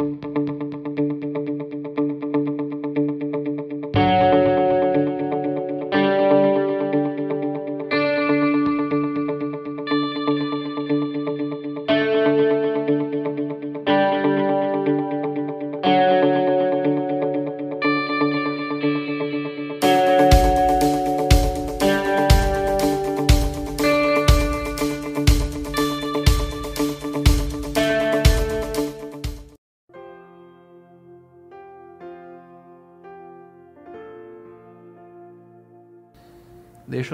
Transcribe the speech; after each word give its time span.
deixa 0.00 0.54
eu 0.54 0.59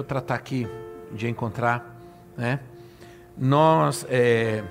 tratar 0.07 0.35
aqui 0.35 0.67
de 1.13 1.29
encontrar, 1.29 1.99
né? 2.37 2.61
Nós 3.37 4.07
é, 4.09 4.65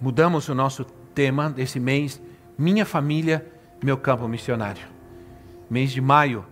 mudamos 0.00 0.48
o 0.48 0.54
nosso 0.54 0.84
tema 1.14 1.50
desse 1.50 1.80
mês, 1.80 2.20
Minha 2.56 2.86
Família, 2.86 3.44
Meu 3.82 3.96
Campo 3.96 4.28
Missionário. 4.28 4.86
Mês 5.68 5.90
de 5.90 6.00
maio, 6.00 6.44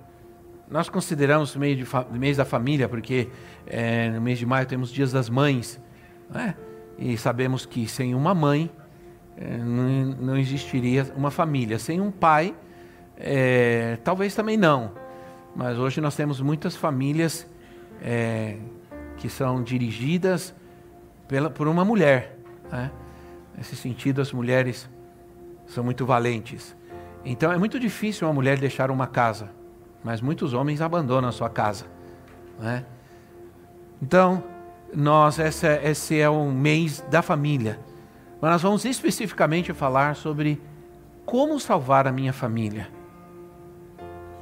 nós 0.71 0.89
consideramos 0.89 1.57
mês, 1.57 1.77
de, 1.77 1.87
mês 2.19 2.37
da 2.37 2.45
família, 2.45 2.89
porque 2.89 3.29
é, 3.67 4.11
no 4.11 4.21
mês 4.21 4.39
de 4.39 4.45
maio 4.45 4.67
temos 4.67 4.91
dias 4.91 5.13
das 5.13 5.31
mães, 5.31 5.81
né? 6.29 6.55
e 6.99 7.17
sabemos 7.17 7.65
que 7.65 7.89
sem 7.89 8.15
uma 8.15 8.35
mãe 8.35 8.71
é, 9.37 9.57
não, 9.57 10.05
não, 10.21 10.37
existiria 10.37 11.07
uma 11.17 11.31
família. 11.31 11.79
Sem 11.79 12.01
um 12.01 12.11
pai, 12.11 12.55
é, 13.17 13.97
talvez 14.05 14.35
também 14.35 14.57
não. 14.57 14.93
Mas 15.59 15.77
hoje 15.77 16.01
nós 16.01 16.15
temos 16.15 16.41
muitas 16.41 16.77
famílias 16.77 17.45
é, 18.01 18.59
que 19.17 19.29
são 19.29 19.61
dirigidas 19.61 20.55
pela, 21.27 21.51
por 21.51 21.67
uma 21.67 21.85
mulher. 21.85 22.39
Né? 22.71 22.93
Nesse 23.57 23.75
sentido, 23.75 24.21
as 24.21 24.33
mulheres 24.33 24.89
são 25.67 25.83
muito 25.83 26.07
valentes. 26.07 26.77
Então 27.25 27.51
é 27.51 27.59
muito 27.59 27.81
difícil 27.81 28.29
uma 28.29 28.33
mulher 28.33 28.57
deixar 28.57 28.89
uma 28.89 29.09
casa, 29.09 29.51
mas 30.05 30.21
muitos 30.21 30.55
homens 30.55 30.81
abandonam 30.81 31.29
a 31.29 31.33
sua 31.33 31.51
casa. 31.51 31.87
Né? 32.61 32.85
Então, 34.01 34.45
nós, 34.95 35.41
esse 35.41 36.21
é 36.21 36.31
o 36.31 36.53
mês 36.53 37.05
da 37.11 37.21
família. 37.21 37.81
Mas 38.41 38.53
nós 38.53 38.63
vamos 38.63 38.85
especificamente 38.85 39.73
falar 39.73 40.15
sobre 40.15 40.63
como 41.27 41.59
salvar 41.59 42.07
a 42.07 42.13
minha 42.13 42.33
família 42.33 42.97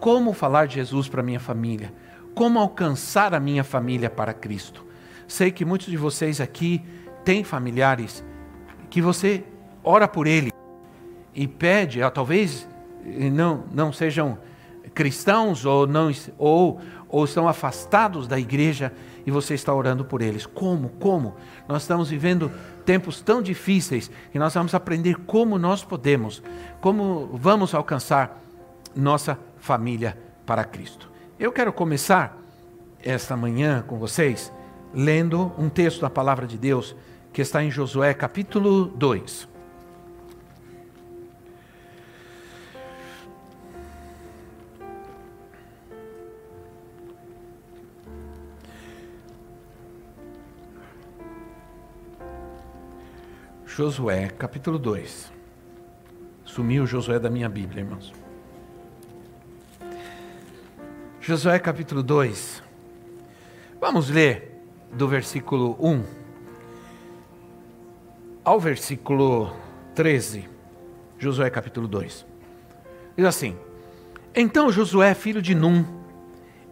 como 0.01 0.33
falar 0.33 0.67
de 0.67 0.75
Jesus 0.75 1.09
para 1.09 1.23
minha 1.23 1.41
família, 1.41 1.93
como 2.35 2.59
alcançar 2.59 3.35
a 3.35 3.41
minha 3.41 3.65
família 3.65 4.11
para 4.11 4.35
Cristo. 4.35 4.85
Sei 5.27 5.51
que 5.51 5.65
muitos 5.65 5.89
de 5.89 5.97
vocês 5.97 6.41
aqui 6.41 6.85
têm 7.25 7.43
familiares 7.43 8.25
que 8.89 9.03
você 9.03 9.43
ora 9.83 10.07
por 10.07 10.27
ele 10.27 10.53
e 11.35 11.47
pede, 11.49 12.01
talvez 12.13 12.69
não, 13.33 13.65
não 13.73 13.93
sejam 13.93 14.39
cristãos 14.95 15.65
ou 15.65 15.87
não 15.87 16.11
ou, 16.39 16.81
ou 17.09 17.25
estão 17.25 17.49
afastados 17.49 18.27
da 18.27 18.39
igreja 18.39 18.93
e 19.27 19.31
você 19.31 19.55
está 19.55 19.75
orando 19.75 20.05
por 20.05 20.23
eles. 20.23 20.47
Como? 20.47 20.89
Como? 21.01 21.35
Nós 21.69 21.83
estamos 21.83 22.09
vivendo 22.09 22.51
tempos 22.85 23.21
tão 23.21 23.43
difíceis 23.43 24.11
que 24.31 24.39
nós 24.39 24.55
vamos 24.55 24.75
aprender 24.75 25.17
como 25.27 25.59
nós 25.59 25.85
podemos, 25.85 26.43
como 26.81 27.29
vamos 27.35 27.75
alcançar 27.75 28.41
nossa 28.95 29.39
família 29.67 30.17
para 30.47 30.63
Cristo. 30.65 31.11
Eu 31.41 31.51
quero 31.51 31.73
começar 31.73 32.41
esta 33.03 33.37
manhã 33.37 33.83
com 33.85 33.99
vocês 33.99 34.53
lendo 34.95 35.53
um 35.59 35.69
texto 35.69 36.01
da 36.01 36.09
palavra 36.09 36.47
de 36.47 36.57
Deus 36.57 36.95
que 37.33 37.43
está 37.43 37.65
em 37.65 37.71
Josué 37.71 38.15
capítulo 38.15 38.85
2. 38.85 39.49
Josué, 53.67 54.29
capítulo 54.29 54.79
2. 54.79 55.33
Sumiu 56.45 56.87
Josué 56.87 57.19
da 57.19 57.29
minha 57.29 57.49
Bíblia, 57.49 57.83
irmãos. 57.83 58.26
Josué 61.27 61.59
capítulo 61.59 62.05
2. 62.05 62.63
Vamos 63.81 64.09
ler 64.09 64.63
do 64.93 65.09
versículo 65.09 65.77
1 65.81 66.05
ao 68.45 68.61
versículo 68.61 69.53
13. 69.97 70.49
Josué 71.19 71.51
capítulo 71.51 71.89
2. 71.89 72.25
Diz 73.17 73.27
assim: 73.27 73.57
Então 74.37 74.71
Josué, 74.71 75.15
filho 75.15 75.43
de 75.43 75.53
Num, 75.53 75.85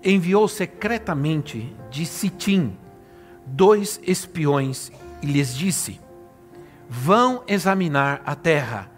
enviou 0.04 0.46
secretamente 0.46 1.74
de 1.90 2.06
Sitim 2.06 2.76
dois 3.44 4.00
espiões 4.04 4.92
e 5.20 5.26
lhes 5.26 5.52
disse: 5.52 6.00
Vão 6.88 7.42
examinar 7.48 8.22
a 8.24 8.36
terra, 8.36 8.88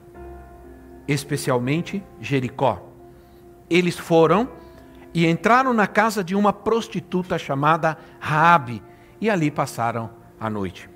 especialmente 1.09 2.05
Jericó. 2.21 2.87
Eles 3.71 3.99
foram 3.99 4.66
e 5.17 5.27
entraram 5.27 5.73
na 5.73 5.87
casa 5.87 6.23
de 6.23 6.35
uma 6.35 6.53
prostituta 6.53 7.39
chamada 7.39 7.97
Raabe 8.21 8.83
e 9.19 9.31
ali 9.31 9.51
passaram 9.51 10.11
a 10.39 10.51
noite. 10.51 10.91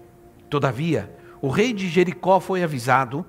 Todavia, 0.50 1.10
o 1.40 1.48
rei 1.48 1.72
de 1.72 1.88
Jericó 1.88 2.38
foi 2.38 2.62
avisado, 2.62 3.24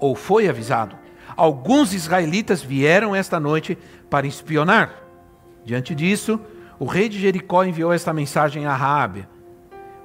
ou 0.00 0.16
foi 0.16 0.48
avisado, 0.48 0.96
alguns 1.36 1.94
israelitas 1.94 2.60
vieram 2.60 3.14
esta 3.14 3.38
noite 3.38 3.78
para 4.10 4.26
espionar. 4.26 5.00
Diante 5.64 5.94
disso, 5.94 6.40
o 6.76 6.86
rei 6.86 7.08
de 7.08 7.20
Jericó 7.20 7.62
enviou 7.62 7.92
esta 7.92 8.12
mensagem 8.12 8.66
a 8.66 8.74
Raabe: 8.74 9.28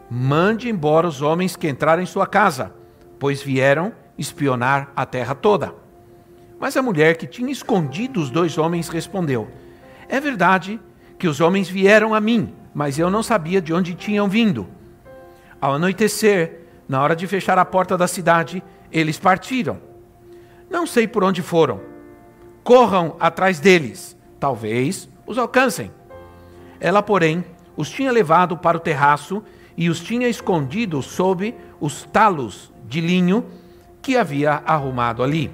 Mande 0.08 0.70
embora 0.70 1.08
os 1.08 1.24
homens 1.24 1.56
que 1.56 1.68
entraram 1.68 2.04
em 2.04 2.06
sua 2.06 2.28
casa, 2.28 2.76
pois 3.18 3.42
vieram 3.42 3.92
espionar 4.20 4.92
a 4.96 5.04
terra 5.04 5.34
toda. 5.34 5.74
Mas 6.60 6.78
a 6.78 6.82
mulher 6.84 7.18
que 7.18 7.26
tinha 7.26 7.52
escondido 7.52 8.22
os 8.22 8.30
dois 8.30 8.60
homens 8.60 8.88
respondeu: 8.88 9.50
é 10.12 10.20
verdade 10.20 10.78
que 11.18 11.26
os 11.26 11.40
homens 11.40 11.70
vieram 11.70 12.14
a 12.14 12.20
mim, 12.20 12.54
mas 12.74 13.00
eu 13.00 13.10
não 13.10 13.24
sabia 13.24 13.62
de 13.62 13.74
onde 13.74 13.96
tinham 13.96 14.28
vindo. 14.28 14.68
Ao 15.60 15.76
anoitecer, 15.76 16.68
na 16.86 17.02
hora 17.02 17.16
de 17.16 17.26
fechar 17.28 17.58
a 17.58 17.64
porta 17.64 17.98
da 17.98 18.10
cidade, 18.10 18.62
eles 18.92 19.18
partiram. 19.18 19.80
Não 20.70 20.86
sei 20.86 21.08
por 21.08 21.24
onde 21.24 21.42
foram. 21.42 21.80
Corram 22.62 23.16
atrás 23.22 23.62
deles, 23.62 24.18
talvez 24.38 25.08
os 25.26 25.38
alcancem. 25.38 25.90
Ela, 26.78 27.02
porém, 27.02 27.46
os 27.78 27.90
tinha 27.90 28.12
levado 28.12 28.58
para 28.58 28.76
o 28.76 28.82
terraço 28.82 29.42
e 29.78 29.90
os 29.90 30.02
tinha 30.02 30.28
escondido 30.28 31.02
sob 31.02 31.56
os 31.80 32.04
talos 32.04 32.70
de 32.86 33.00
linho 33.00 33.46
que 34.02 34.18
havia 34.18 34.62
arrumado 34.66 35.24
ali. 35.24 35.50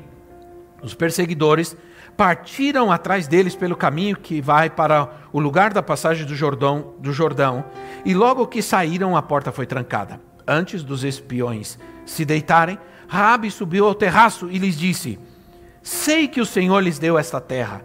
Os 0.82 0.96
perseguidores 0.96 1.78
partiram 2.18 2.92
atrás 2.92 3.28
deles 3.28 3.56
pelo 3.56 3.76
caminho 3.76 4.18
que 4.18 4.42
vai 4.42 4.72
para 4.72 5.08
o 5.32 5.40
lugar 5.40 5.72
da 5.72 5.84
passagem 5.84 6.26
do 6.26 6.36
Jordão, 6.36 6.96
do 6.98 7.14
Jordão, 7.14 7.64
e 8.04 8.16
logo 8.16 8.48
que 8.48 8.62
saíram, 8.64 9.16
a 9.16 9.22
porta 9.22 9.52
foi 9.52 9.68
trancada. 9.68 10.20
Antes 10.48 10.84
dos 10.84 11.04
espiões 11.04 11.78
se 12.06 12.26
deitarem, 12.26 12.80
Raabe 13.08 13.52
subiu 13.52 13.86
ao 13.86 13.94
terraço 13.94 14.50
e 14.50 14.58
lhes 14.58 14.78
disse: 14.78 15.20
Sei 15.84 16.28
que 16.28 16.42
o 16.42 16.46
Senhor 16.46 16.80
lhes 16.80 16.98
deu 16.98 17.20
esta 17.20 17.40
terra. 17.40 17.84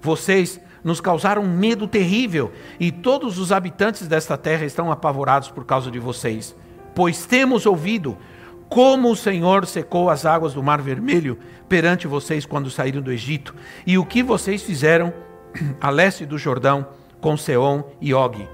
Vocês 0.00 0.60
nos 0.84 1.00
causaram 1.00 1.42
um 1.42 1.56
medo 1.56 1.86
terrível, 1.86 2.52
e 2.78 2.92
todos 2.92 3.38
os 3.38 3.52
habitantes 3.52 4.06
desta 4.06 4.36
terra 4.36 4.66
estão 4.66 4.92
apavorados 4.92 5.48
por 5.48 5.64
causa 5.64 5.90
de 5.90 5.98
vocês, 5.98 6.54
pois 6.94 7.24
temos 7.24 7.64
ouvido 7.64 8.18
como 8.72 9.10
o 9.10 9.16
Senhor 9.16 9.66
secou 9.66 10.08
as 10.08 10.24
águas 10.24 10.54
do 10.54 10.62
Mar 10.62 10.80
Vermelho 10.80 11.38
perante 11.68 12.06
vocês 12.06 12.46
quando 12.46 12.70
saíram 12.70 13.02
do 13.02 13.12
Egito, 13.12 13.54
e 13.86 13.98
o 13.98 14.06
que 14.06 14.22
vocês 14.22 14.62
fizeram 14.62 15.12
a 15.78 15.90
leste 15.90 16.24
do 16.24 16.38
Jordão 16.38 16.86
com 17.20 17.36
Seom 17.36 17.82
e 18.00 18.14
Og, 18.14 18.48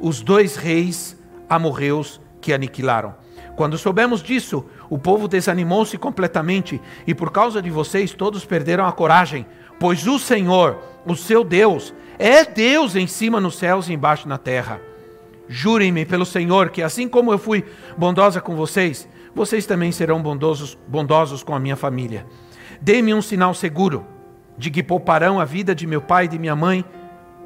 os 0.00 0.22
dois 0.22 0.56
reis 0.56 1.16
amorreus 1.48 2.20
que 2.40 2.52
aniquilaram. 2.52 3.14
Quando 3.54 3.78
soubemos 3.78 4.24
disso, 4.24 4.64
o 4.88 4.98
povo 4.98 5.28
desanimou-se 5.28 5.96
completamente, 5.96 6.80
e 7.06 7.14
por 7.14 7.30
causa 7.30 7.62
de 7.62 7.70
vocês 7.70 8.12
todos 8.12 8.44
perderam 8.44 8.86
a 8.86 8.92
coragem, 8.92 9.46
pois 9.78 10.04
o 10.04 10.18
Senhor, 10.18 10.78
o 11.06 11.14
seu 11.14 11.44
Deus, 11.44 11.94
é 12.18 12.44
Deus 12.44 12.96
em 12.96 13.06
cima 13.06 13.40
nos 13.40 13.54
céus 13.54 13.88
e 13.88 13.92
embaixo 13.92 14.28
na 14.28 14.36
terra. 14.36 14.80
Jurem-me 15.46 16.04
pelo 16.04 16.26
Senhor 16.26 16.70
que, 16.70 16.82
assim 16.82 17.08
como 17.08 17.32
eu 17.32 17.38
fui 17.38 17.64
bondosa 17.96 18.40
com 18.40 18.56
vocês, 18.56 19.08
vocês 19.34 19.66
também 19.66 19.92
serão 19.92 20.22
bondosos, 20.22 20.76
bondosos 20.86 21.42
com 21.42 21.54
a 21.54 21.60
minha 21.60 21.76
família. 21.76 22.26
Dê-me 22.80 23.14
um 23.14 23.22
sinal 23.22 23.54
seguro 23.54 24.06
de 24.56 24.70
que 24.70 24.82
pouparão 24.82 25.40
a 25.40 25.44
vida 25.44 25.74
de 25.74 25.86
meu 25.86 26.02
pai 26.02 26.28
de 26.28 26.38
minha 26.38 26.56
mãe, 26.56 26.84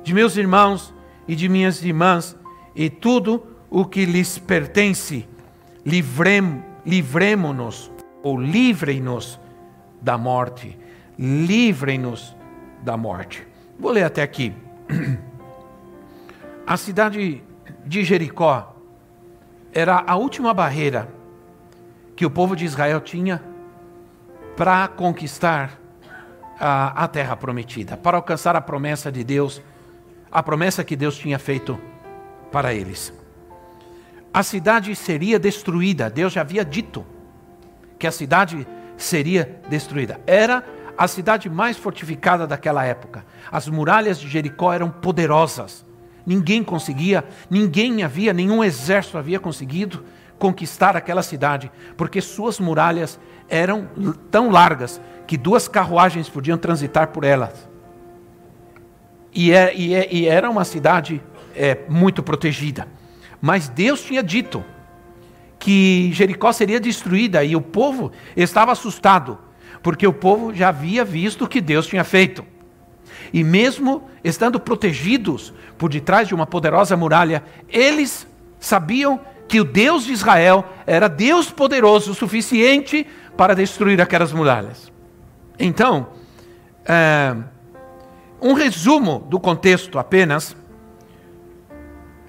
de 0.03 0.15
meus 0.15 0.37
irmãos 0.37 0.95
e 1.29 1.37
de 1.37 1.49
minhas 1.49 1.83
irmãs, 1.83 2.37
e 2.75 2.91
tudo 2.91 3.43
o 3.71 3.85
que 3.85 4.05
lhes 4.05 4.39
pertence. 4.39 5.29
Livrem, 5.85 6.65
livremo-nos, 6.85 7.91
ou 8.23 8.41
livrem-nos 8.41 9.39
da 10.01 10.17
morte. 10.17 10.79
Livrem-nos 11.19 12.35
da 12.83 12.97
morte. 12.97 13.47
Vou 13.79 13.93
ler 13.93 14.05
até 14.05 14.23
aqui. 14.23 14.53
A 16.67 16.77
cidade 16.77 17.43
de 17.85 18.05
Jericó 18.05 18.75
era 19.73 20.03
a 20.07 20.17
última 20.17 20.55
barreira 20.55 21.09
que 22.17 22.25
o 22.25 22.31
povo 22.31 22.55
de 22.55 22.65
Israel 22.65 23.01
tinha 23.01 23.43
para 24.57 24.87
conquistar 24.89 25.79
a, 26.59 27.05
a, 27.05 27.09
terra 27.09 27.37
prometida, 27.37 27.97
para 27.97 28.17
alcançar 28.17 28.55
a 28.55 28.61
promessa 28.61 29.11
de 29.11 29.25
Deus, 29.25 29.61
a 30.31 30.43
promessa 30.43 30.85
que 30.85 30.95
Deus 30.95 31.17
tinha 31.17 31.39
feito 31.39 31.79
para 32.53 32.73
eles. 32.73 33.13
A 34.33 34.43
cidade 34.43 34.95
seria 34.95 35.39
destruída, 35.39 36.09
Deus 36.09 36.33
já 36.33 36.41
havia 36.41 36.65
dito 36.65 37.05
que 37.99 38.07
a 38.07 38.13
cidade 38.13 38.67
seria 38.97 39.61
destruída. 39.69 40.21
Era 40.27 40.65
a 40.97 41.09
cidade 41.09 41.51
mais 41.51 41.77
fortificada 41.77 42.47
daquela 42.47 42.85
época. 42.85 43.25
As 43.51 43.69
muralhas 43.69 44.19
de 44.19 44.29
Jericó 44.29 44.73
eram 44.73 44.91
poderosas. 44.91 45.85
Ninguém 46.27 46.63
conseguia, 46.65 47.25
ninguém 47.51 48.03
havia, 48.03 48.33
nenhum 48.33 48.63
exército 48.63 49.19
havia 49.19 49.39
conseguido 49.39 50.05
conquistar 50.45 50.95
aquela 50.95 51.23
cidade, 51.23 51.73
porque 51.97 52.21
suas 52.21 52.61
muralhas 52.61 53.19
eram 53.49 53.89
tão 54.31 54.51
largas 54.51 55.01
que 55.27 55.39
duas 55.39 55.67
carruagens 55.67 56.29
podiam 56.29 56.59
transitar 56.59 57.09
por 57.09 57.25
elas. 57.25 57.67
E, 59.33 59.53
é, 59.53 59.75
e, 59.75 59.95
é, 59.95 60.07
e 60.13 60.29
era 60.29 60.51
uma 60.51 60.67
cidade 60.67 61.23
é, 61.57 61.79
muito 61.89 62.23
protegida. 62.23 62.87
Mas 63.41 63.71
Deus 63.71 64.03
tinha 64.03 64.23
dito 64.23 64.63
que 65.59 66.11
Jericó 66.13 66.53
seria 66.53 66.79
destruída 66.79 67.43
e 67.43 67.57
o 67.57 67.63
povo 67.63 68.13
estava 68.37 68.71
assustado, 68.71 69.39
porque 69.83 70.07
o 70.07 70.13
povo 70.13 70.53
já 70.53 70.69
havia 70.69 71.07
visto 71.07 71.47
o 71.47 71.49
que 71.49 71.63
Deus 71.63 71.87
tinha 71.87 72.05
feito. 72.05 72.45
E 73.33 73.43
mesmo 73.43 74.11
estando 74.23 74.61
protegidos 74.61 75.55
por 75.79 75.89
detrás 75.89 76.29
de 76.29 76.35
uma 76.35 76.47
poderosa 76.47 76.99
muralha, 76.99 77.43
eles 77.67 78.27
sabiam 78.61 79.19
que 79.49 79.61
o 79.61 79.65
Deus 79.65 80.05
de 80.05 80.13
Israel 80.13 80.65
era 80.87 81.09
Deus 81.09 81.51
poderoso 81.51 82.13
o 82.13 82.15
suficiente 82.15 83.07
para 83.37 83.55
destruir 83.55 84.01
aquelas 84.01 84.33
muralhas. 84.33 84.93
Então, 85.59 86.09
é, 86.85 87.37
um 88.41 88.53
resumo 88.53 89.27
do 89.29 89.39
contexto 89.39 89.99
apenas 89.99 90.57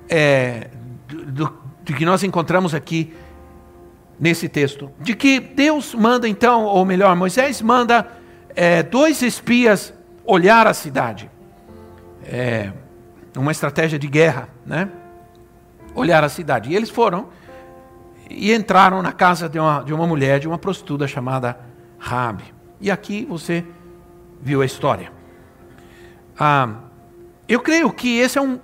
é, 0.10 0.70
do, 1.08 1.52
do 1.84 1.94
que 1.94 2.06
nós 2.06 2.24
encontramos 2.24 2.74
aqui 2.74 3.14
nesse 4.20 4.48
texto, 4.48 4.92
de 5.00 5.14
que 5.16 5.40
Deus 5.40 5.94
manda 5.94 6.28
então, 6.28 6.64
ou 6.64 6.86
melhor, 6.86 7.16
Moisés 7.16 7.62
manda 7.62 8.08
é, 8.56 8.82
dois 8.82 9.22
espias 9.22 9.94
olhar 10.26 10.68
a 10.68 10.74
cidade. 10.74 11.30
É 12.24 12.72
uma 13.36 13.52
estratégia 13.52 14.00
de 14.00 14.08
guerra, 14.08 14.50
né? 14.66 14.90
Olhar 15.96 16.24
a 16.24 16.30
cidade. 16.30 16.70
E 16.70 16.76
eles 16.76 16.90
foram 16.90 17.30
e 18.30 18.54
entraram 18.54 19.02
na 19.02 19.12
casa 19.12 19.48
de 19.48 19.58
uma, 19.60 19.82
de 19.84 19.94
uma 19.94 20.06
mulher, 20.06 20.40
de 20.40 20.48
uma 20.48 20.58
prostituta 20.58 21.08
chamada 21.08 21.58
Rabi. 21.98 22.54
E 22.80 22.92
aqui 22.92 23.26
você 23.26 23.66
viu 24.42 24.62
a 24.62 24.66
história. 24.66 25.12
Ah, 26.38 26.70
eu 27.48 27.60
creio 27.60 27.92
que 27.92 28.18
esse 28.18 28.38
é 28.38 28.42
um, 28.42 28.60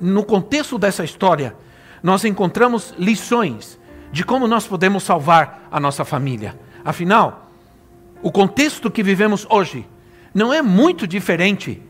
no 0.00 0.24
contexto 0.24 0.78
dessa 0.78 1.04
história, 1.04 1.56
nós 2.02 2.24
encontramos 2.24 2.94
lições 2.98 3.78
de 4.12 4.24
como 4.24 4.46
nós 4.46 4.66
podemos 4.66 5.02
salvar 5.02 5.66
a 5.70 5.80
nossa 5.80 6.04
família. 6.04 6.58
Afinal, 6.84 7.50
o 8.22 8.30
contexto 8.30 8.90
que 8.90 9.02
vivemos 9.02 9.46
hoje 9.50 9.86
não 10.34 10.52
é 10.52 10.60
muito 10.60 11.06
diferente, 11.06 11.82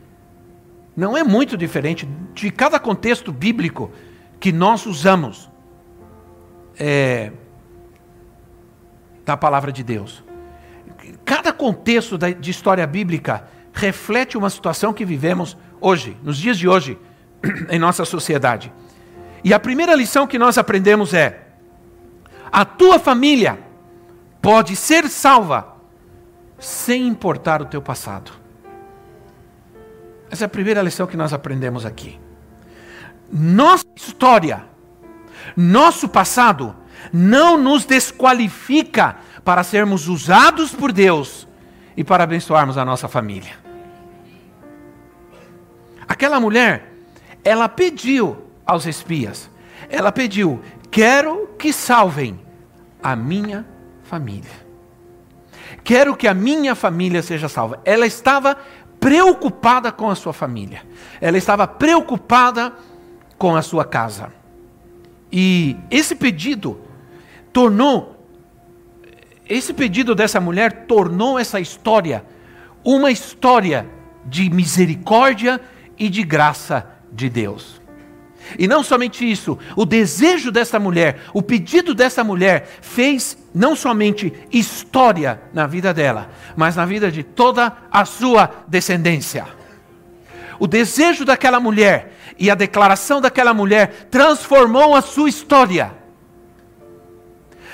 não 0.95 1.17
é 1.17 1.23
muito 1.23 1.57
diferente 1.57 2.07
de 2.33 2.49
cada 2.49 2.79
contexto 2.79 3.31
bíblico 3.31 3.91
que 4.39 4.51
nós 4.51 4.85
usamos 4.85 5.49
é, 6.79 7.31
da 9.25 9.35
palavra 9.35 9.71
de 9.71 9.83
Deus. 9.83 10.23
Cada 11.25 11.51
contexto 11.51 12.17
de 12.17 12.51
história 12.51 12.85
bíblica 12.85 13.47
reflete 13.73 14.37
uma 14.37 14.49
situação 14.49 14.93
que 14.93 15.05
vivemos 15.05 15.57
hoje, 15.79 16.17
nos 16.23 16.37
dias 16.37 16.57
de 16.57 16.67
hoje, 16.67 16.97
em 17.69 17.79
nossa 17.79 18.05
sociedade. 18.05 18.71
E 19.43 19.53
a 19.53 19.59
primeira 19.59 19.93
lição 19.95 20.27
que 20.27 20.39
nós 20.39 20.57
aprendemos 20.57 21.13
é: 21.13 21.47
a 22.51 22.65
tua 22.65 22.99
família 22.99 23.59
pode 24.41 24.75
ser 24.75 25.07
salva 25.09 25.75
sem 26.59 27.07
importar 27.07 27.61
o 27.61 27.65
teu 27.65 27.81
passado. 27.81 28.31
Essa 30.29 30.45
é 30.45 30.47
a 30.47 30.49
primeira 30.49 30.81
lição 30.81 31.07
que 31.07 31.15
nós 31.15 31.33
aprendemos 31.33 31.85
aqui. 31.85 32.19
Nossa 33.31 33.85
história, 33.95 34.65
nosso 35.55 36.07
passado, 36.07 36.75
não 37.11 37.57
nos 37.57 37.85
desqualifica 37.85 39.17
para 39.43 39.63
sermos 39.63 40.07
usados 40.07 40.71
por 40.71 40.91
Deus 40.91 41.47
e 41.95 42.03
para 42.03 42.23
abençoarmos 42.23 42.77
a 42.77 42.85
nossa 42.85 43.07
família. 43.07 43.53
Aquela 46.07 46.39
mulher, 46.39 46.93
ela 47.43 47.67
pediu 47.67 48.37
aos 48.65 48.85
espias, 48.85 49.49
ela 49.89 50.11
pediu: 50.11 50.61
quero 50.89 51.49
que 51.57 51.73
salvem 51.73 52.39
a 53.01 53.15
minha 53.15 53.65
família. 54.03 54.67
Quero 55.83 56.15
que 56.15 56.27
a 56.27 56.33
minha 56.33 56.75
família 56.75 57.21
seja 57.21 57.47
salva. 57.47 57.79
Ela 57.85 58.05
estava 58.05 58.57
preocupada 58.99 59.91
com 59.91 60.09
a 60.09 60.15
sua 60.15 60.33
família. 60.33 60.81
Ela 61.21 61.37
estava 61.37 61.67
preocupada 61.67 62.73
com 63.37 63.55
a 63.55 63.61
sua 63.61 63.85
casa. 63.85 64.31
E 65.31 65.75
esse 65.91 66.15
pedido 66.15 66.79
tornou 67.51 68.15
esse 69.49 69.73
pedido 69.73 70.13
dessa 70.13 70.41
mulher 70.41 70.85
tornou 70.87 71.39
essa 71.39 71.59
história 71.59 72.25
uma 72.83 73.11
história 73.11 73.87
de 74.25 74.49
misericórdia 74.49 75.59
e 75.97 76.09
de 76.09 76.23
graça 76.23 76.85
de 77.11 77.29
Deus. 77.29 77.81
E 78.57 78.67
não 78.67 78.83
somente 78.83 79.29
isso, 79.29 79.57
o 79.75 79.85
desejo 79.85 80.51
dessa 80.51 80.79
mulher, 80.79 81.21
o 81.33 81.41
pedido 81.41 81.93
dessa 81.93 82.23
mulher 82.23 82.67
fez 82.81 83.37
não 83.53 83.75
somente 83.75 84.31
história 84.51 85.41
na 85.53 85.67
vida 85.67 85.93
dela, 85.93 86.29
mas 86.55 86.75
na 86.75 86.85
vida 86.85 87.11
de 87.11 87.23
toda 87.23 87.75
a 87.91 88.05
sua 88.05 88.49
descendência. 88.67 89.45
O 90.59 90.67
desejo 90.67 91.25
daquela 91.25 91.59
mulher 91.59 92.16
e 92.39 92.49
a 92.49 92.55
declaração 92.55 93.19
daquela 93.19 93.53
mulher 93.53 94.07
transformou 94.11 94.95
a 94.95 95.01
sua 95.01 95.29
história. 95.29 95.91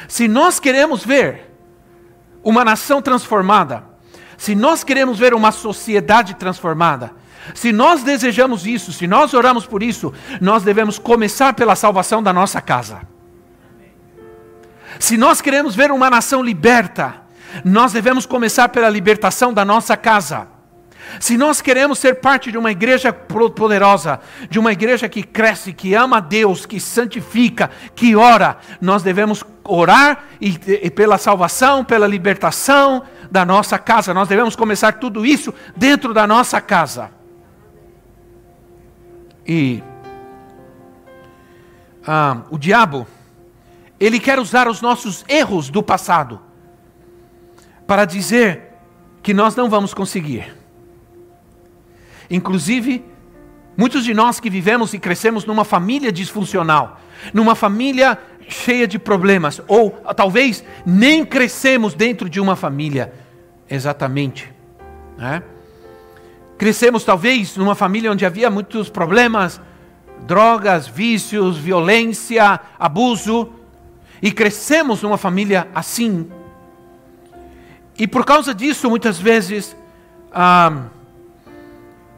Se 0.08 0.28
nós 0.28 0.60
queremos 0.60 1.06
ver 1.06 1.52
uma 2.44 2.64
nação 2.64 3.02
transformada, 3.02 3.84
se 4.38 4.56
nós 4.56 4.84
queremos 4.84 5.18
ver 5.18 5.34
uma 5.34 5.52
sociedade 5.52 6.36
transformada, 6.36 7.12
se 7.54 7.72
nós 7.72 8.04
desejamos 8.04 8.66
isso, 8.66 8.94
se 8.94 9.06
nós 9.08 9.34
oramos 9.34 9.66
por 9.66 9.84
isso, 9.84 10.14
nós 10.40 10.64
devemos 10.64 10.98
começar 10.98 11.54
pela 11.54 11.76
salvação 11.76 12.24
da 12.24 12.32
nossa 12.32 12.62
casa. 12.62 13.02
Se 15.00 15.18
nós 15.18 15.42
queremos 15.42 15.76
ver 15.76 15.92
uma 15.92 16.10
nação 16.10 16.42
liberta, 16.42 17.16
nós 17.66 17.92
devemos 17.92 18.26
começar 18.26 18.70
pela 18.70 18.90
libertação 18.90 19.54
da 19.54 19.66
nossa 19.66 19.98
casa. 19.98 20.48
Se 21.20 21.38
nós 21.38 21.62
queremos 21.62 22.00
ser 22.00 22.16
parte 22.16 22.52
de 22.52 22.58
uma 22.58 22.72
igreja 22.72 23.14
poderosa, 23.14 24.20
de 24.50 24.60
uma 24.60 24.72
igreja 24.72 25.08
que 25.08 25.24
cresce, 25.24 25.74
que 25.74 25.94
ama 25.94 26.18
a 26.18 26.20
Deus, 26.20 26.66
que 26.66 26.80
santifica, 26.80 27.70
que 27.96 28.16
ora, 28.16 28.58
nós 28.82 29.04
devemos 29.04 29.44
orar 29.64 30.26
e, 30.40 30.60
e 30.82 30.90
pela 30.90 31.18
salvação, 31.18 31.84
pela 31.84 32.08
libertação 32.08 33.04
da 33.30 33.46
nossa 33.46 33.78
casa. 33.78 34.14
Nós 34.14 34.28
devemos 34.28 34.56
começar 34.56 34.94
tudo 34.94 35.26
isso 35.26 35.54
dentro 35.76 36.14
da 36.14 36.28
nossa 36.28 36.60
casa. 36.60 37.12
E 39.46 39.84
ah, 42.06 42.44
o 42.50 42.58
diabo, 42.58 43.08
ele 44.00 44.20
quer 44.20 44.40
usar 44.40 44.68
os 44.68 44.82
nossos 44.82 45.24
erros 45.28 45.70
do 45.70 45.82
passado 45.82 46.40
para 47.88 48.06
dizer 48.06 48.74
que 49.22 49.34
nós 49.34 49.56
não 49.56 49.70
vamos 49.70 49.94
conseguir. 49.94 50.63
Inclusive, 52.30 53.04
muitos 53.78 54.04
de 54.04 54.14
nós 54.14 54.40
que 54.40 54.50
vivemos 54.50 54.94
e 54.94 55.00
crescemos 55.00 55.46
numa 55.46 55.64
família 55.64 56.12
disfuncional, 56.12 57.00
numa 57.34 57.56
família 57.56 58.18
cheia 58.48 58.88
de 58.88 59.00
problemas, 59.00 59.62
ou 59.68 59.92
talvez 60.16 60.64
nem 60.86 61.26
crescemos 61.26 61.94
dentro 61.94 62.30
de 62.30 62.40
uma 62.40 62.56
família, 62.56 63.14
exatamente. 63.70 64.52
Né? 65.18 65.42
Crescemos 66.58 67.04
talvez 67.04 67.58
numa 67.58 67.76
família 67.76 68.12
onde 68.12 68.26
havia 68.26 68.50
muitos 68.50 68.90
problemas, 68.90 69.60
drogas, 70.26 70.88
vícios, 70.88 71.58
violência, 71.58 72.60
abuso, 72.80 73.52
e 74.22 74.32
crescemos 74.32 75.02
numa 75.02 75.18
família 75.18 75.68
assim. 75.76 76.30
E 77.98 78.08
por 78.08 78.26
causa 78.26 78.54
disso, 78.54 78.90
muitas 78.90 79.20
vezes, 79.20 79.76
ah, 80.32 80.86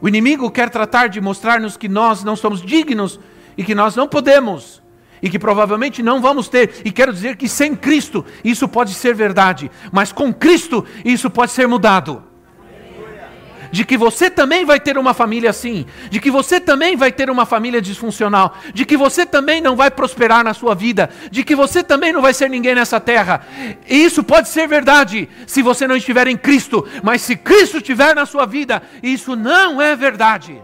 o 0.00 0.08
inimigo 0.08 0.50
quer 0.50 0.70
tratar 0.70 1.08
de 1.08 1.20
mostrar-nos 1.20 1.76
que 1.76 1.88
nós 1.88 2.22
não 2.22 2.36
somos 2.36 2.60
dignos 2.60 3.18
e 3.56 3.64
que 3.64 3.74
nós 3.74 3.96
não 3.96 4.06
podemos 4.06 4.82
e 5.22 5.30
que 5.30 5.38
provavelmente 5.38 6.02
não 6.02 6.20
vamos 6.20 6.48
ter. 6.48 6.82
E 6.84 6.92
quero 6.92 7.12
dizer 7.12 7.36
que 7.36 7.48
sem 7.48 7.74
Cristo 7.74 8.24
isso 8.44 8.68
pode 8.68 8.92
ser 8.94 9.14
verdade, 9.14 9.70
mas 9.90 10.12
com 10.12 10.32
Cristo 10.32 10.84
isso 11.04 11.30
pode 11.30 11.52
ser 11.52 11.66
mudado 11.66 12.25
de 13.76 13.84
que 13.84 13.98
você 13.98 14.30
também 14.30 14.64
vai 14.64 14.80
ter 14.80 14.96
uma 14.96 15.12
família 15.12 15.50
assim, 15.50 15.84
de 16.08 16.18
que 16.18 16.30
você 16.30 16.58
também 16.58 16.96
vai 16.96 17.12
ter 17.12 17.28
uma 17.28 17.44
família 17.44 17.82
disfuncional, 17.82 18.56
de 18.72 18.86
que 18.86 18.96
você 18.96 19.26
também 19.26 19.60
não 19.60 19.76
vai 19.76 19.90
prosperar 19.90 20.42
na 20.42 20.54
sua 20.54 20.74
vida, 20.74 21.10
de 21.30 21.44
que 21.44 21.54
você 21.54 21.84
também 21.84 22.10
não 22.10 22.22
vai 22.22 22.32
ser 22.32 22.48
ninguém 22.48 22.74
nessa 22.74 22.98
terra. 22.98 23.46
E 23.86 24.02
isso 24.02 24.24
pode 24.24 24.48
ser 24.48 24.66
verdade 24.66 25.28
se 25.46 25.60
você 25.60 25.86
não 25.86 25.94
estiver 25.94 26.26
em 26.26 26.38
Cristo, 26.38 26.88
mas 27.02 27.20
se 27.20 27.36
Cristo 27.36 27.76
estiver 27.76 28.14
na 28.14 28.24
sua 28.24 28.46
vida, 28.46 28.82
isso 29.02 29.36
não 29.36 29.82
é 29.82 29.94
verdade. 29.94 30.58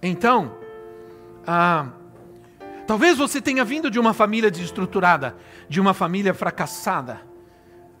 Então, 0.00 0.52
ah, 1.46 1.88
talvez 2.86 3.18
você 3.18 3.38
tenha 3.38 3.66
vindo 3.66 3.90
de 3.90 3.98
uma 3.98 4.14
família 4.14 4.50
desestruturada, 4.50 5.36
de 5.68 5.78
uma 5.78 5.92
família 5.92 6.32
fracassada. 6.32 7.27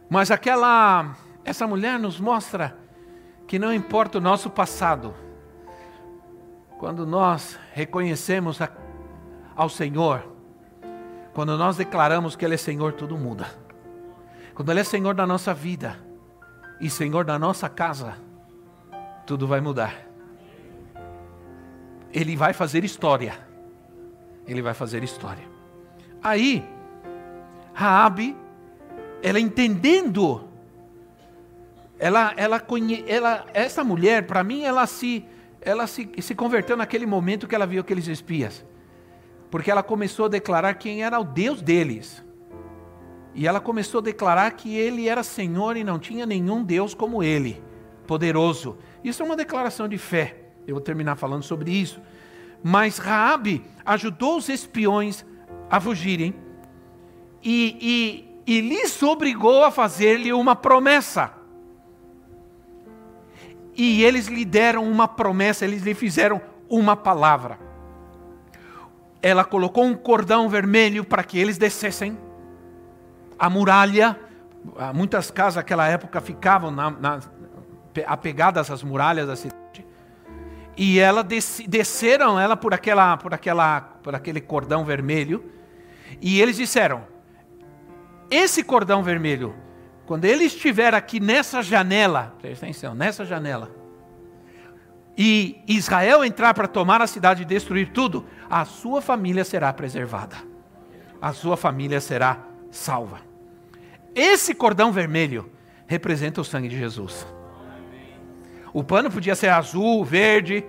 Mas 0.08 0.30
aquela 0.30 1.14
essa 1.44 1.66
mulher 1.66 1.98
nos 1.98 2.20
mostra 2.20 2.76
que 3.46 3.58
não 3.58 3.72
importa 3.72 4.18
o 4.18 4.20
nosso 4.20 4.50
passado, 4.50 5.14
quando 6.78 7.06
nós 7.06 7.58
reconhecemos 7.72 8.60
a, 8.60 8.70
ao 9.56 9.68
Senhor, 9.70 10.22
quando 11.32 11.56
nós 11.56 11.76
declaramos 11.76 12.36
que 12.36 12.44
Ele 12.44 12.54
é 12.54 12.58
Senhor, 12.58 12.92
tudo 12.92 13.16
muda. 13.16 13.46
Quando 14.54 14.70
Ele 14.70 14.80
é 14.80 14.84
Senhor 14.84 15.14
da 15.14 15.26
nossa 15.26 15.54
vida 15.54 15.98
e 16.80 16.90
Senhor 16.90 17.24
da 17.24 17.38
nossa 17.38 17.68
casa, 17.68 18.16
tudo 19.26 19.46
vai 19.46 19.60
mudar. 19.60 19.94
Ele 22.12 22.36
vai 22.36 22.52
fazer 22.52 22.84
história. 22.84 23.38
Ele 24.46 24.60
vai 24.60 24.74
fazer 24.74 25.02
história. 25.02 25.44
Aí, 26.22 26.64
Raabe 27.72 28.36
ela 29.22 29.40
entendendo, 29.40 30.48
ela, 31.98 32.32
ela, 32.36 32.60
conhe, 32.60 33.04
ela 33.06 33.46
essa 33.52 33.82
mulher, 33.82 34.26
para 34.26 34.44
mim, 34.44 34.62
ela 34.62 34.86
se, 34.86 35.24
ela 35.60 35.86
se, 35.86 36.08
se 36.20 36.34
converteu 36.34 36.76
naquele 36.76 37.06
momento 37.06 37.46
que 37.46 37.54
ela 37.54 37.66
viu 37.66 37.80
aqueles 37.80 38.06
espias, 38.06 38.64
porque 39.50 39.70
ela 39.70 39.82
começou 39.82 40.26
a 40.26 40.28
declarar 40.28 40.74
quem 40.74 41.02
era 41.02 41.18
o 41.18 41.24
Deus 41.24 41.60
deles. 41.62 42.24
E 43.34 43.46
ela 43.46 43.60
começou 43.60 44.00
a 44.00 44.02
declarar 44.02 44.50
que 44.52 44.76
ele 44.76 45.08
era 45.08 45.22
Senhor 45.22 45.76
e 45.76 45.84
não 45.84 45.98
tinha 45.98 46.26
nenhum 46.26 46.62
Deus 46.62 46.92
como 46.92 47.22
ele, 47.22 47.62
poderoso. 48.06 48.78
Isso 49.04 49.22
é 49.22 49.26
uma 49.26 49.36
declaração 49.36 49.86
de 49.86 49.96
fé. 49.96 50.36
Eu 50.66 50.74
vou 50.74 50.82
terminar 50.82 51.16
falando 51.16 51.42
sobre 51.42 51.70
isso. 51.70 52.00
Mas 52.62 52.98
Raabe 52.98 53.64
ajudou 53.84 54.36
os 54.36 54.48
espiões 54.48 55.24
a 55.70 55.80
fugirem 55.80 56.34
e, 57.42 58.27
e 58.48 58.62
lhes 58.62 59.02
obrigou 59.02 59.62
a 59.62 59.70
fazer-lhe 59.70 60.32
uma 60.32 60.56
promessa. 60.56 61.32
E 63.76 64.02
eles 64.02 64.26
lhe 64.26 64.42
deram 64.42 64.90
uma 64.90 65.06
promessa, 65.06 65.66
eles 65.66 65.82
lhe 65.82 65.92
fizeram 65.92 66.40
uma 66.66 66.96
palavra. 66.96 67.58
Ela 69.20 69.44
colocou 69.44 69.84
um 69.84 69.94
cordão 69.94 70.48
vermelho 70.48 71.04
para 71.04 71.22
que 71.22 71.38
eles 71.38 71.58
descessem. 71.58 72.16
A 73.38 73.50
muralha, 73.50 74.18
muitas 74.94 75.30
casas 75.30 75.56
naquela 75.56 75.86
época 75.86 76.18
ficavam 76.18 76.70
na, 76.70 76.90
na, 76.90 77.20
apegadas 78.06 78.70
às 78.70 78.82
muralhas 78.82 79.26
da 79.26 79.36
cidade. 79.36 79.86
E 80.74 80.98
ela 80.98 81.22
des, 81.22 81.62
desceram 81.68 82.40
ela 82.40 82.56
por 82.56 82.72
aquela, 82.72 83.18
por 83.18 83.34
aquela, 83.34 83.82
por 84.02 84.14
aquele 84.14 84.40
cordão 84.40 84.86
vermelho. 84.86 85.44
E 86.18 86.40
eles 86.40 86.56
disseram: 86.56 87.17
esse 88.30 88.62
cordão 88.62 89.02
vermelho, 89.02 89.54
quando 90.06 90.24
ele 90.24 90.44
estiver 90.44 90.94
aqui 90.94 91.20
nessa 91.20 91.62
janela, 91.62 92.34
presta 92.40 92.66
atenção, 92.66 92.94
nessa 92.94 93.24
janela, 93.24 93.70
e 95.16 95.60
Israel 95.66 96.24
entrar 96.24 96.54
para 96.54 96.68
tomar 96.68 97.02
a 97.02 97.06
cidade 97.06 97.42
e 97.42 97.44
destruir 97.44 97.90
tudo, 97.90 98.24
a 98.48 98.64
sua 98.64 99.02
família 99.02 99.44
será 99.44 99.72
preservada. 99.72 100.36
A 101.20 101.32
sua 101.32 101.56
família 101.56 102.00
será 102.00 102.38
salva. 102.70 103.20
Esse 104.14 104.54
cordão 104.54 104.92
vermelho 104.92 105.50
representa 105.86 106.40
o 106.40 106.44
sangue 106.44 106.68
de 106.68 106.78
Jesus. 106.78 107.26
O 108.72 108.84
pano 108.84 109.10
podia 109.10 109.34
ser 109.34 109.48
azul, 109.48 110.04
verde, 110.04 110.64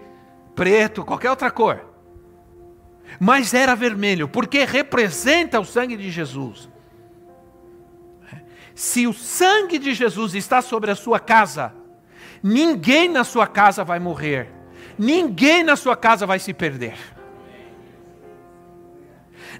preto, 0.56 1.06
qualquer 1.06 1.30
outra 1.30 1.52
cor. 1.52 1.86
Mas 3.20 3.54
era 3.54 3.76
vermelho, 3.76 4.28
porque 4.28 4.66
representa 4.66 5.60
o 5.60 5.66
sangue 5.66 5.98
de 5.98 6.10
Jesus. 6.10 6.69
Se 8.80 9.06
o 9.06 9.12
sangue 9.12 9.78
de 9.78 9.94
Jesus 9.94 10.34
está 10.34 10.62
sobre 10.62 10.90
a 10.90 10.96
sua 10.96 11.20
casa, 11.20 11.74
ninguém 12.42 13.10
na 13.10 13.26
sua 13.26 13.46
casa 13.46 13.84
vai 13.84 14.00
morrer, 14.00 14.50
ninguém 14.98 15.66
na 15.66 15.76
sua 15.76 15.98
casa 15.98 16.26
vai 16.26 16.40
se 16.40 16.54
perder. 16.54 16.96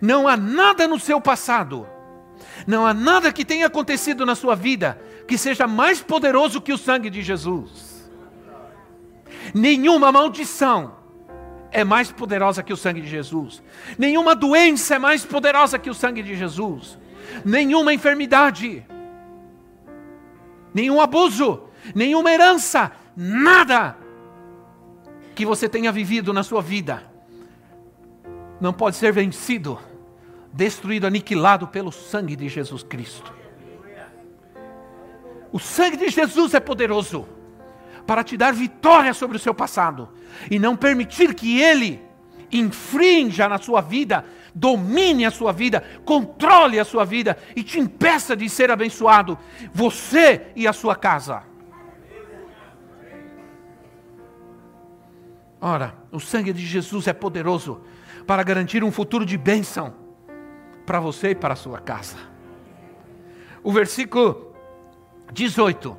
Não 0.02 0.26
há 0.26 0.38
nada 0.38 0.88
no 0.88 0.98
seu 0.98 1.20
passado, 1.20 1.86
não 2.66 2.86
há 2.86 2.94
nada 2.94 3.34
que 3.34 3.44
tenha 3.44 3.68
acontecido 3.68 4.26
na 4.26 4.36
sua 4.36 4.56
vida 4.56 4.98
que 5.28 5.38
seja 5.38 5.68
mais 5.68 6.00
poderoso 6.00 6.62
que 6.62 6.72
o 6.72 6.78
sangue 6.78 7.10
de 7.10 7.22
Jesus. 7.22 8.10
Nenhuma 9.54 10.14
maldição 10.14 10.96
é 11.72 11.84
mais 11.84 12.10
poderosa 12.10 12.64
que 12.64 12.72
o 12.72 12.78
sangue 12.78 13.02
de 13.02 13.10
Jesus. 13.10 13.62
Nenhuma 13.98 14.34
doença 14.34 14.96
é 14.96 14.98
mais 14.98 15.26
poderosa 15.26 15.78
que 15.78 15.90
o 15.90 15.94
sangue 15.94 16.24
de 16.24 16.38
Jesus. 16.38 16.98
Nenhuma 17.44 17.94
enfermidade 17.94 18.88
nenhum 20.80 21.02
abuso, 21.02 21.64
nenhuma 21.94 22.32
herança, 22.32 22.92
nada 23.16 23.98
que 25.36 25.46
você 25.46 25.68
tenha 25.68 25.92
vivido 25.92 26.34
na 26.34 26.44
sua 26.44 26.62
vida 26.62 27.10
não 28.60 28.74
pode 28.74 28.98
ser 28.98 29.12
vencido, 29.14 29.80
destruído, 30.52 31.08
aniquilado 31.08 31.68
pelo 31.68 31.92
sangue 31.92 32.36
de 32.36 32.50
Jesus 32.50 32.84
Cristo. 32.84 33.34
O 35.52 35.60
sangue 35.60 35.98
de 35.98 36.10
Jesus 36.10 36.54
é 36.54 36.60
poderoso 36.60 37.28
para 38.06 38.24
te 38.24 38.36
dar 38.36 38.54
vitória 38.54 39.14
sobre 39.14 39.38
o 39.38 39.40
seu 39.40 39.54
passado 39.54 40.10
e 40.52 40.60
não 40.60 40.76
permitir 40.76 41.34
que 41.34 41.60
ele 41.62 42.02
infrinja 42.52 43.48
na 43.48 43.58
sua 43.58 43.82
vida 43.82 44.26
domine 44.54 45.26
a 45.26 45.32
sua 45.32 45.52
vida, 45.52 45.84
controle 46.06 46.80
a 46.80 46.86
sua 46.86 47.06
vida 47.06 47.38
e 47.56 47.64
te 47.64 47.80
impeça 47.80 48.36
de 48.36 48.50
ser 48.50 48.72
abençoado, 48.72 49.38
você 49.74 50.48
e 50.56 50.68
a 50.68 50.74
sua 50.74 50.96
casa. 50.96 51.44
Ora, 55.62 55.94
o 56.12 56.20
sangue 56.20 56.54
de 56.54 56.66
Jesus 56.66 57.08
é 57.08 57.14
poderoso 57.14 57.82
para 58.26 58.44
garantir 58.44 58.84
um 58.84 58.92
futuro 58.92 59.26
de 59.26 59.38
bênção 59.38 59.94
para 60.86 61.00
você 61.00 61.32
e 61.32 61.36
para 61.36 61.54
a 61.54 61.58
sua 61.58 61.80
casa. 61.80 62.18
O 63.62 63.72
versículo 63.72 64.56
18. 65.32 65.98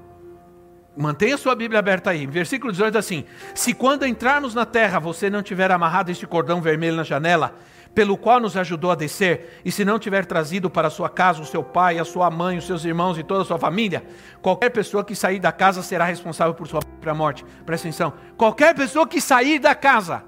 Mantenha 0.97 1.37
sua 1.37 1.55
Bíblia 1.55 1.79
aberta 1.79 2.11
aí. 2.11 2.27
Versículo 2.27 2.73
18 2.73 2.99
assim: 2.99 3.25
Se 3.55 3.75
quando 3.75 4.07
entrarmos 4.07 4.55
na 4.55 4.67
terra 4.67 4.99
você 4.99 5.31
não 5.31 5.43
tiver 5.43 5.71
amarrado 5.71 6.11
este 6.11 6.27
cordão 6.27 6.61
vermelho 6.61 6.97
na 6.97 7.05
janela, 7.05 7.55
pelo 7.95 8.17
qual 8.17 8.41
nos 8.41 8.57
ajudou 8.57 8.91
a 8.91 8.95
descer, 8.95 9.61
e 9.65 9.73
se 9.73 9.85
não 9.85 9.99
tiver 9.99 10.25
trazido 10.25 10.71
para 10.71 10.91
sua 10.91 11.09
casa 11.09 11.43
o 11.43 11.47
seu 11.47 11.63
pai, 11.63 11.99
a 11.99 12.05
sua 12.05 12.31
mãe, 12.31 12.57
os 12.57 12.67
seus 12.67 12.85
irmãos 12.85 13.19
e 13.19 13.23
toda 13.23 13.43
a 13.43 13.45
sua 13.45 13.59
família, 13.59 14.05
qualquer 14.41 14.71
pessoa 14.71 15.05
que 15.05 15.15
sair 15.15 15.41
da 15.41 15.53
casa 15.53 15.83
será 15.83 16.05
responsável 16.05 16.55
por 16.55 16.69
sua 16.69 16.81
própria 16.81 17.15
morte. 17.15 17.45
Presta 17.67 17.89
atenção. 17.89 18.13
Qualquer 18.37 18.75
pessoa 18.75 19.07
que 19.07 19.21
sair 19.21 19.59
da 19.59 19.75
casa 19.75 20.25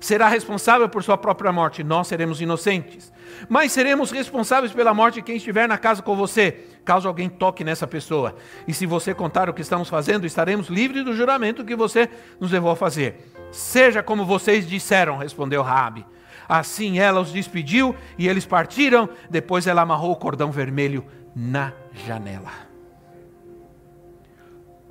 será 0.00 0.28
responsável 0.28 0.88
por 0.88 1.02
sua 1.02 1.16
própria 1.16 1.52
morte. 1.52 1.84
Nós 1.84 2.08
seremos 2.08 2.40
inocentes. 2.40 3.12
Mas 3.48 3.72
seremos 3.72 4.10
responsáveis 4.10 4.72
pela 4.72 4.92
morte 4.92 5.16
de 5.16 5.22
quem 5.22 5.36
estiver 5.36 5.68
na 5.68 5.78
casa 5.78 6.02
com 6.02 6.16
você, 6.16 6.66
caso 6.84 7.08
alguém 7.08 7.28
toque 7.28 7.64
nessa 7.64 7.86
pessoa. 7.86 8.34
E 8.66 8.74
se 8.74 8.84
você 8.84 9.14
contar 9.14 9.48
o 9.48 9.54
que 9.54 9.62
estamos 9.62 9.88
fazendo, 9.88 10.26
estaremos 10.26 10.68
livres 10.68 11.04
do 11.04 11.14
juramento 11.14 11.64
que 11.64 11.76
você 11.76 12.10
nos 12.40 12.50
levou 12.50 12.72
a 12.72 12.76
fazer. 12.76 13.32
Seja 13.50 14.02
como 14.02 14.24
vocês 14.24 14.66
disseram, 14.66 15.16
respondeu 15.16 15.62
Rabi. 15.62 16.04
Assim 16.48 16.98
ela 16.98 17.20
os 17.20 17.32
despediu 17.32 17.94
e 18.18 18.28
eles 18.28 18.44
partiram. 18.44 19.08
Depois 19.30 19.66
ela 19.66 19.82
amarrou 19.82 20.12
o 20.12 20.16
cordão 20.16 20.50
vermelho 20.50 21.04
na 21.34 21.72
janela. 22.06 22.50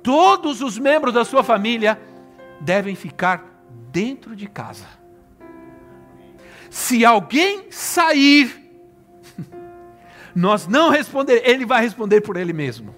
Todos 0.02 0.60
os 0.60 0.78
membros 0.78 1.14
da 1.14 1.24
sua 1.24 1.44
família 1.44 2.00
devem 2.60 2.94
ficar 2.94 3.44
dentro 3.90 4.34
de 4.34 4.48
casa. 4.48 4.86
Se 6.68 7.04
alguém 7.04 7.70
sair, 7.70 8.50
nós 10.34 10.66
não 10.66 10.90
responder, 10.90 11.42
ele 11.44 11.64
vai 11.64 11.82
responder 11.82 12.20
por 12.20 12.36
ele 12.36 12.52
mesmo. 12.52 12.94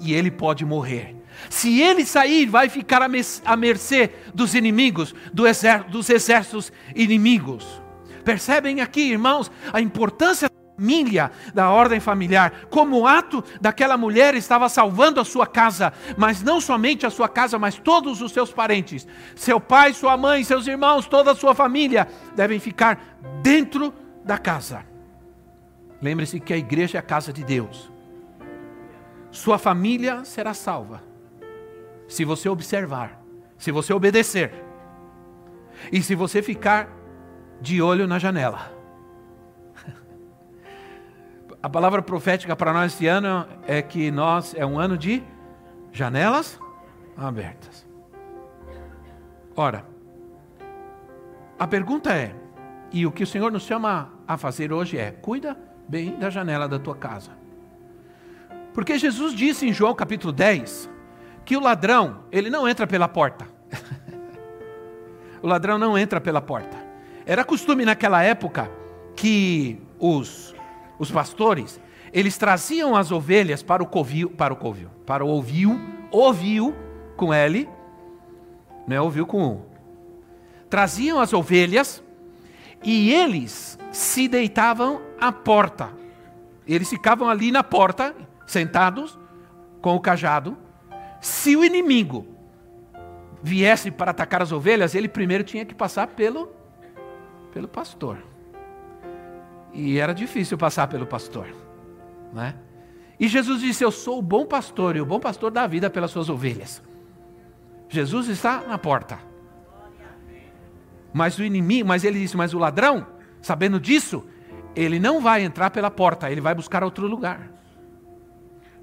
E 0.00 0.12
ele 0.12 0.30
pode 0.30 0.64
morrer. 0.64 1.13
Se 1.50 1.80
ele 1.80 2.04
sair, 2.04 2.46
vai 2.46 2.68
ficar 2.68 3.02
à 3.02 3.56
mercê 3.56 4.10
dos 4.34 4.54
inimigos, 4.54 5.14
dos 5.32 6.10
exércitos 6.10 6.72
inimigos. 6.94 7.82
Percebem 8.24 8.80
aqui, 8.80 9.10
irmãos, 9.10 9.50
a 9.72 9.80
importância 9.80 10.48
da 10.48 10.54
família, 10.76 11.30
da 11.52 11.70
ordem 11.70 12.00
familiar. 12.00 12.66
Como 12.70 13.00
o 13.00 13.06
ato 13.06 13.44
daquela 13.60 13.96
mulher 13.96 14.34
estava 14.34 14.68
salvando 14.68 15.20
a 15.20 15.24
sua 15.24 15.46
casa, 15.46 15.92
mas 16.16 16.42
não 16.42 16.60
somente 16.60 17.04
a 17.04 17.10
sua 17.10 17.28
casa, 17.28 17.58
mas 17.58 17.76
todos 17.76 18.22
os 18.22 18.32
seus 18.32 18.50
parentes. 18.50 19.06
Seu 19.36 19.60
pai, 19.60 19.92
sua 19.92 20.16
mãe, 20.16 20.42
seus 20.42 20.66
irmãos, 20.66 21.06
toda 21.06 21.32
a 21.32 21.36
sua 21.36 21.54
família 21.54 22.08
devem 22.34 22.58
ficar 22.58 23.18
dentro 23.42 23.92
da 24.24 24.38
casa. 24.38 24.84
Lembre-se 26.00 26.40
que 26.40 26.52
a 26.52 26.56
igreja 26.56 26.98
é 26.98 27.00
a 27.00 27.02
casa 27.02 27.32
de 27.32 27.44
Deus. 27.44 27.92
Sua 29.30 29.58
família 29.58 30.24
será 30.24 30.54
salva 30.54 31.13
se 32.08 32.24
você 32.24 32.48
observar, 32.48 33.22
se 33.58 33.70
você 33.70 33.92
obedecer 33.92 34.52
e 35.90 36.02
se 36.02 36.14
você 36.14 36.42
ficar 36.42 36.88
de 37.60 37.80
olho 37.80 38.06
na 38.06 38.18
janela. 38.18 38.72
A 41.62 41.68
palavra 41.68 42.02
profética 42.02 42.54
para 42.54 42.72
nós 42.72 42.94
esse 42.94 43.06
ano 43.06 43.46
é 43.66 43.80
que 43.80 44.10
nós 44.10 44.54
é 44.54 44.66
um 44.66 44.78
ano 44.78 44.98
de 44.98 45.22
janelas 45.92 46.60
abertas. 47.16 47.86
Ora, 49.56 49.86
a 51.58 51.66
pergunta 51.66 52.12
é, 52.12 52.34
e 52.92 53.06
o 53.06 53.12
que 53.12 53.22
o 53.22 53.26
Senhor 53.26 53.50
nos 53.52 53.62
chama 53.62 54.12
a 54.26 54.36
fazer 54.36 54.72
hoje 54.72 54.98
é: 54.98 55.12
cuida 55.12 55.56
bem 55.88 56.18
da 56.18 56.28
janela 56.28 56.68
da 56.68 56.78
tua 56.78 56.96
casa. 56.96 57.30
Porque 58.72 58.98
Jesus 58.98 59.32
disse 59.32 59.66
em 59.66 59.72
João 59.72 59.94
capítulo 59.94 60.32
10 60.32 60.90
que 61.44 61.56
o 61.56 61.60
ladrão, 61.60 62.24
ele 62.32 62.50
não 62.50 62.68
entra 62.68 62.86
pela 62.86 63.08
porta. 63.08 63.46
o 65.42 65.46
ladrão 65.46 65.78
não 65.78 65.96
entra 65.96 66.20
pela 66.20 66.40
porta. 66.40 66.76
Era 67.26 67.44
costume 67.44 67.84
naquela 67.84 68.22
época 68.22 68.70
que 69.16 69.80
os, 69.98 70.54
os 70.98 71.10
pastores, 71.10 71.80
eles 72.12 72.36
traziam 72.36 72.94
as 72.94 73.10
ovelhas 73.10 73.62
para 73.62 73.82
o 73.82 73.86
covil, 73.86 74.30
para 74.30 74.52
o 74.52 74.56
covil, 74.56 74.88
para 75.06 75.24
o 75.24 75.28
ovil, 75.28 75.80
ovil 76.10 76.74
com 77.16 77.32
L, 77.32 77.68
não 78.86 78.96
é 78.96 79.00
ovil 79.00 79.26
com 79.26 79.44
U. 79.46 79.66
Traziam 80.68 81.20
as 81.20 81.32
ovelhas 81.32 82.02
e 82.82 83.12
eles 83.12 83.78
se 83.90 84.28
deitavam 84.28 85.00
à 85.20 85.32
porta. 85.32 85.90
Eles 86.66 86.88
ficavam 86.88 87.28
ali 87.28 87.50
na 87.50 87.62
porta, 87.62 88.14
sentados, 88.46 89.18
com 89.80 89.94
o 89.94 90.00
cajado, 90.00 90.56
se 91.24 91.56
o 91.56 91.64
inimigo 91.64 92.26
viesse 93.42 93.90
para 93.90 94.10
atacar 94.10 94.42
as 94.42 94.52
ovelhas, 94.52 94.94
ele 94.94 95.08
primeiro 95.08 95.42
tinha 95.42 95.64
que 95.64 95.74
passar 95.74 96.08
pelo, 96.08 96.52
pelo 97.50 97.66
pastor. 97.66 98.18
E 99.72 99.98
era 99.98 100.12
difícil 100.12 100.58
passar 100.58 100.86
pelo 100.86 101.06
pastor. 101.06 101.46
Né? 102.30 102.54
E 103.18 103.26
Jesus 103.26 103.62
disse: 103.62 103.82
Eu 103.82 103.90
sou 103.90 104.18
o 104.18 104.22
bom 104.22 104.44
pastor, 104.44 104.96
e 104.96 105.00
o 105.00 105.06
bom 105.06 105.18
pastor 105.18 105.50
dá 105.50 105.62
a 105.62 105.66
vida 105.66 105.88
pelas 105.88 106.10
suas 106.10 106.28
ovelhas. 106.28 106.82
Jesus 107.88 108.28
está 108.28 108.60
na 108.60 108.76
porta. 108.76 109.18
Mas 111.10 111.38
o 111.38 111.42
inimigo, 111.42 111.88
mas 111.88 112.04
ele 112.04 112.18
disse: 112.20 112.36
Mas 112.36 112.52
o 112.52 112.58
ladrão, 112.58 113.06
sabendo 113.40 113.80
disso, 113.80 114.26
ele 114.76 114.98
não 114.98 115.22
vai 115.22 115.42
entrar 115.42 115.70
pela 115.70 115.90
porta, 115.90 116.30
ele 116.30 116.42
vai 116.42 116.54
buscar 116.54 116.84
outro 116.84 117.06
lugar. 117.06 117.50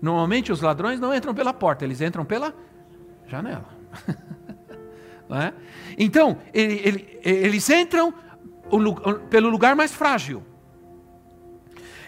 Normalmente 0.01 0.51
os 0.51 0.61
ladrões 0.61 0.99
não 0.99 1.13
entram 1.13 1.33
pela 1.33 1.53
porta, 1.53 1.85
eles 1.85 2.01
entram 2.01 2.25
pela 2.25 2.53
janela. 3.27 3.69
é? 5.31 5.53
Então, 5.97 6.39
ele, 6.53 6.81
ele, 6.83 7.19
eles 7.23 7.69
entram 7.69 8.13
pelo 9.29 9.49
lugar 9.49 9.75
mais 9.75 9.93
frágil. 9.93 10.43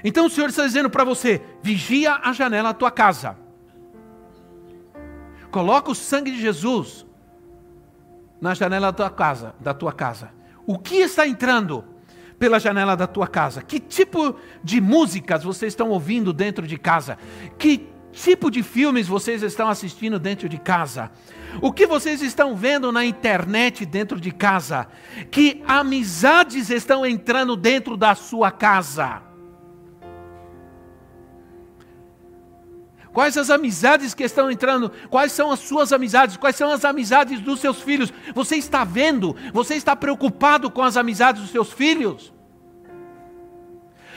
Então 0.04 0.26
o 0.26 0.30
Senhor 0.30 0.50
está 0.50 0.66
dizendo 0.66 0.90
para 0.90 1.04
você: 1.04 1.42
vigia 1.62 2.16
a 2.16 2.34
janela 2.34 2.74
da 2.74 2.78
tua 2.78 2.92
casa. 2.92 3.38
Coloca 5.50 5.92
o 5.92 5.96
sangue 5.96 6.32
de 6.32 6.42
Jesus 6.42 7.06
na 8.42 8.54
janela 8.54 8.88
da 8.88 8.94
tua 8.94 9.10
casa, 9.10 9.56
da 9.60 9.74
tua 9.74 9.94
casa. 9.94 10.32
O 10.66 10.78
que 10.78 10.96
está 10.96 11.28
entrando 11.28 11.86
pela 12.44 12.60
janela 12.60 12.94
da 12.94 13.08
tua 13.08 13.26
casa? 13.26 13.62
Que 13.62 13.80
tipo 13.80 14.36
de 14.62 14.82
músicas 14.82 15.46
vocês 15.46 15.72
estão 15.72 15.92
ouvindo 15.92 16.34
dentro 16.34 16.68
de 16.68 16.78
casa? 16.78 17.18
Que 17.58 17.88
tipo 18.12 18.52
de 18.52 18.62
filmes 18.62 19.08
vocês 19.08 19.42
estão 19.42 19.70
assistindo 19.70 20.20
dentro 20.20 20.50
de 20.50 20.58
casa? 20.58 21.10
O 21.62 21.72
que 21.72 21.88
vocês 21.88 22.22
estão 22.22 22.54
vendo 22.54 22.92
na 22.92 23.06
internet 23.06 23.86
dentro 23.86 24.20
de 24.20 24.30
casa? 24.30 24.88
Que 25.32 25.64
amizades 25.66 26.70
estão 26.70 27.06
entrando 27.06 27.56
dentro 27.56 27.96
da 27.96 28.14
sua 28.14 28.52
casa? 28.52 29.22
Quais 33.14 33.38
as 33.38 33.50
amizades 33.50 34.14
que 34.14 34.24
estão 34.24 34.52
entrando? 34.52 34.92
Quais 35.10 35.32
são 35.32 35.50
as 35.50 35.60
suas 35.60 35.94
amizades? 35.94 36.36
Quais 36.36 36.58
são 36.58 36.70
as 36.70 36.84
amizades 36.84 37.40
dos 37.40 37.62
seus 37.62 37.82
filhos? 37.82 38.12
Você 38.36 38.58
está 38.58 38.84
vendo? 38.84 39.34
Você 39.54 39.76
está 39.76 39.96
preocupado 39.96 40.70
com 40.70 40.82
as 40.82 40.98
amizades 40.98 41.42
dos 41.42 41.52
seus 41.52 41.72
filhos? 41.72 42.33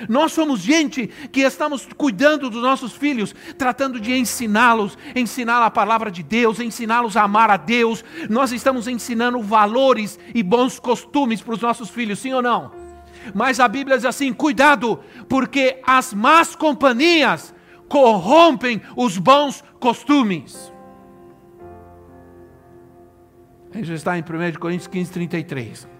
Nós 0.09 0.33
somos 0.33 0.61
gente 0.61 1.09
que 1.33 1.41
estamos 1.41 1.87
cuidando 1.97 2.51
dos 2.51 2.63
nossos 2.63 2.93
filhos, 2.93 3.35
tratando 3.57 3.99
de 3.99 4.13
ensiná-los, 4.13 4.97
ensinar 5.15 5.63
a 5.63 5.71
palavra 5.71 6.11
de 6.11 6.23
Deus, 6.23 6.61
ensiná-los 6.61 7.17
a 7.17 7.23
amar 7.23 7.51
a 7.51 7.57
Deus. 7.57 8.05
Nós 8.29 8.53
estamos 8.53 8.87
ensinando 8.87 9.41
valores 9.41 10.19
e 10.35 10.43
bons 10.43 10.79
costumes 10.79 11.41
para 11.41 11.55
os 11.55 11.61
nossos 11.61 11.91
filhos, 11.91 12.19
sim 12.19 12.33
ou 12.33 12.43
não? 12.43 12.73
Mas 13.35 13.59
a 13.59 13.69
Bíblia 13.69 13.97
diz 13.97 14.05
assim: 14.05 14.33
cuidado, 14.33 15.01
porque 15.29 15.81
as 15.87 16.15
más 16.15 16.55
companhias 16.55 17.55
corrompem 17.89 18.81
os 18.97 19.19
bons 19.19 19.65
costumes. 19.81 20.73
Isso 23.75 23.93
está 23.93 24.17
em 24.17 24.23
1 24.23 24.59
Coríntios 24.59 24.87
15, 24.87 25.13
33. 25.13 25.96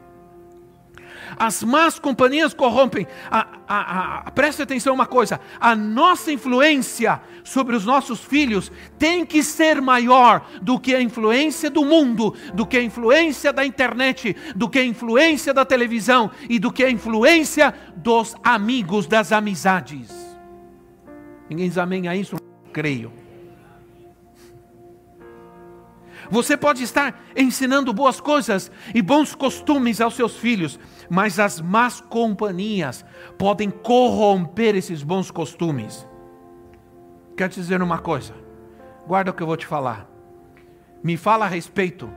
As 1.39 1.63
más 1.63 1.99
companhias 1.99 2.55
corrompem. 2.55 3.07
A, 3.31 3.47
a, 3.67 4.19
a, 4.27 4.31
preste 4.31 4.63
atenção 4.63 4.95
uma 4.95 5.07
coisa: 5.07 5.41
a 5.59 5.75
nossa 5.75 6.31
influência 6.31 7.21
sobre 7.43 7.75
os 7.75 7.85
nossos 7.85 8.21
filhos 8.21 8.71
tem 8.99 9.25
que 9.25 9.43
ser 9.43 9.81
maior 9.81 10.47
do 10.63 10.79
que 10.79 10.95
a 10.95 11.01
influência 11.01 11.71
do 11.71 11.85
mundo, 11.85 12.35
do 12.55 12.67
que 12.67 12.77
a 12.77 12.83
influência 12.83 13.53
da 13.53 13.65
internet, 13.65 14.37
do 14.55 14.69
que 14.69 14.79
a 14.79 14.85
influência 14.85 15.53
da 15.53 15.65
televisão 15.65 16.31
e 16.49 16.59
do 16.59 16.73
que 16.73 16.85
a 16.85 16.91
influência 16.91 17.75
dos 17.97 18.37
amigos, 18.43 19.07
das 19.07 19.33
amizades. 19.33 20.15
Ninguém 21.49 21.69
diz 21.69 21.79
amém 21.79 22.09
a 22.09 22.17
isso? 22.17 22.37
Creio. 22.73 23.26
Você 26.31 26.57
pode 26.57 26.83
estar 26.83 27.23
ensinando 27.37 27.93
boas 27.93 28.21
coisas 28.21 28.71
e 28.95 29.01
bons 29.01 29.35
costumes 29.35 30.01
aos 30.01 30.15
seus 30.15 30.37
filhos, 30.37 30.79
mas 31.09 31.39
as 31.39 31.61
más 31.61 32.01
companhias 32.01 33.05
podem 33.39 33.71
corromper 33.71 34.75
esses 34.75 35.03
bons 35.03 35.31
costumes. 35.31 36.07
Quero 37.37 37.53
te 37.53 37.61
dizer 37.61 37.83
uma 37.83 37.99
coisa, 37.99 38.35
guarda 39.07 39.31
o 39.31 39.35
que 39.35 39.43
eu 39.43 39.47
vou 39.47 39.57
te 39.57 39.67
falar. 39.67 40.09
Me 41.03 41.17
fala 41.17 41.45
a 41.45 41.49
respeito, 41.49 42.11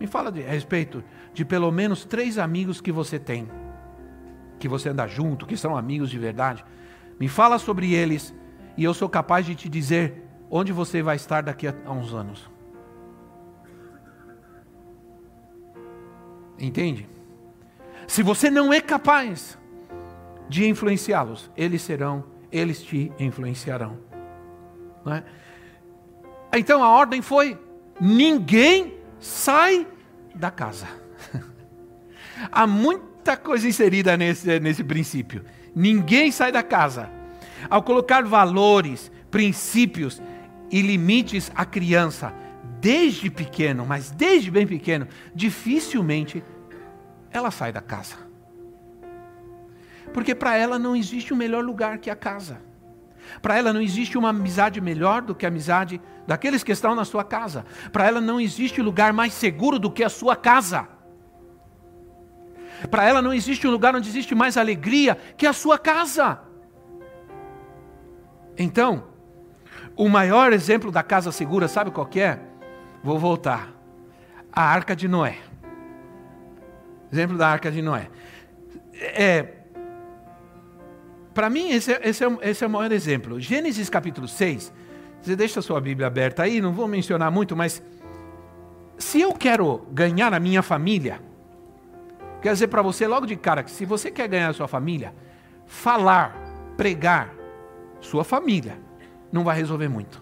me 0.00 0.06
fala 0.06 0.32
de, 0.32 0.42
a 0.42 0.50
respeito 0.50 1.04
de 1.32 1.44
pelo 1.44 1.70
menos 1.70 2.04
três 2.04 2.38
amigos 2.38 2.80
que 2.80 2.90
você 2.90 3.18
tem, 3.18 3.48
que 4.58 4.68
você 4.68 4.88
anda 4.88 5.06
junto, 5.06 5.46
que 5.46 5.56
são 5.56 5.76
amigos 5.76 6.10
de 6.10 6.18
verdade. 6.18 6.64
Me 7.20 7.28
fala 7.28 7.58
sobre 7.58 7.92
eles 7.94 8.34
e 8.76 8.84
eu 8.84 8.94
sou 8.94 9.08
capaz 9.08 9.46
de 9.46 9.54
te 9.54 9.68
dizer 9.68 10.26
onde 10.50 10.72
você 10.72 11.02
vai 11.02 11.16
estar 11.16 11.42
daqui 11.42 11.68
a, 11.68 11.74
uns 11.90 12.12
anos. 12.12 12.50
Entende? 16.62 17.08
Se 18.06 18.22
você 18.22 18.48
não 18.48 18.72
é 18.72 18.80
capaz 18.80 19.58
de 20.48 20.68
influenciá-los, 20.68 21.50
eles 21.56 21.82
serão, 21.82 22.24
eles 22.52 22.80
te 22.80 23.10
influenciarão. 23.18 23.98
É? 25.06 25.22
Então 26.56 26.84
a 26.84 26.88
ordem 26.88 27.20
foi: 27.20 27.58
ninguém 28.00 28.94
sai 29.18 29.88
da 30.36 30.52
casa. 30.52 30.86
Há 32.52 32.64
muita 32.64 33.36
coisa 33.36 33.66
inserida 33.66 34.16
nesse, 34.16 34.60
nesse 34.60 34.84
princípio. 34.84 35.44
Ninguém 35.74 36.30
sai 36.30 36.52
da 36.52 36.62
casa. 36.62 37.10
Ao 37.68 37.82
colocar 37.82 38.22
valores, 38.22 39.10
princípios 39.32 40.22
e 40.70 40.80
limites 40.80 41.50
à 41.56 41.64
criança, 41.64 42.32
desde 42.80 43.30
pequeno, 43.30 43.84
mas 43.84 44.10
desde 44.10 44.50
bem 44.50 44.66
pequeno, 44.66 45.08
dificilmente 45.34 46.42
ela 47.32 47.50
sai 47.50 47.72
da 47.72 47.80
casa. 47.80 48.16
Porque 50.12 50.34
para 50.34 50.56
ela 50.56 50.78
não 50.78 50.94
existe 50.94 51.32
um 51.32 51.36
melhor 51.36 51.64
lugar 51.64 51.98
que 51.98 52.10
a 52.10 52.16
casa. 52.16 52.60
Para 53.40 53.56
ela 53.56 53.72
não 53.72 53.80
existe 53.80 54.18
uma 54.18 54.30
amizade 54.30 54.80
melhor 54.80 55.22
do 55.22 55.34
que 55.34 55.46
a 55.46 55.48
amizade 55.48 56.00
daqueles 56.26 56.62
que 56.62 56.72
estão 56.72 56.94
na 56.94 57.04
sua 57.04 57.24
casa. 57.24 57.64
Para 57.92 58.06
ela 58.06 58.20
não 58.20 58.40
existe 58.40 58.82
lugar 58.82 59.12
mais 59.12 59.32
seguro 59.32 59.78
do 59.78 59.90
que 59.90 60.04
a 60.04 60.08
sua 60.08 60.36
casa. 60.36 60.88
Para 62.90 63.04
ela 63.04 63.22
não 63.22 63.32
existe 63.32 63.66
um 63.66 63.70
lugar 63.70 63.94
onde 63.94 64.08
existe 64.08 64.34
mais 64.34 64.56
alegria 64.56 65.16
que 65.36 65.46
a 65.46 65.52
sua 65.52 65.78
casa. 65.78 66.40
Então, 68.58 69.04
o 69.96 70.08
maior 70.08 70.52
exemplo 70.52 70.90
da 70.90 71.02
casa 71.02 71.32
segura, 71.32 71.68
sabe 71.68 71.90
qual 71.90 72.08
é? 72.16 72.38
Vou 73.02 73.18
voltar. 73.18 73.72
A 74.52 74.62
arca 74.62 74.94
de 74.94 75.08
Noé. 75.08 75.38
Exemplo 77.12 77.36
da 77.36 77.48
arca 77.48 77.70
de 77.70 77.82
Noé. 77.82 78.08
É, 78.94 79.46
para 81.34 81.50
mim, 81.50 81.70
esse, 81.70 81.92
é, 81.92 82.00
esse, 82.08 82.24
é, 82.24 82.38
esse 82.42 82.64
é 82.64 82.66
o 82.66 82.70
maior 82.70 82.90
exemplo. 82.90 83.38
Gênesis 83.38 83.90
capítulo 83.90 84.26
6. 84.26 84.72
Você 85.20 85.36
deixa 85.36 85.60
a 85.60 85.62
sua 85.62 85.80
Bíblia 85.80 86.06
aberta 86.06 86.42
aí, 86.42 86.60
não 86.60 86.72
vou 86.72 86.88
mencionar 86.88 87.30
muito, 87.30 87.54
mas 87.54 87.82
se 88.98 89.20
eu 89.20 89.32
quero 89.32 89.86
ganhar 89.92 90.34
a 90.34 90.40
minha 90.40 90.62
família, 90.62 91.20
quero 92.40 92.54
dizer 92.54 92.68
para 92.68 92.82
você 92.82 93.06
logo 93.06 93.26
de 93.26 93.36
cara 93.36 93.62
que 93.62 93.70
se 93.70 93.84
você 93.84 94.10
quer 94.10 94.26
ganhar 94.26 94.48
a 94.48 94.52
sua 94.52 94.66
família, 94.66 95.14
falar, 95.66 96.34
pregar, 96.76 97.32
sua 98.00 98.24
família, 98.24 98.78
não 99.30 99.44
vai 99.44 99.56
resolver 99.56 99.88
muito. 99.88 100.20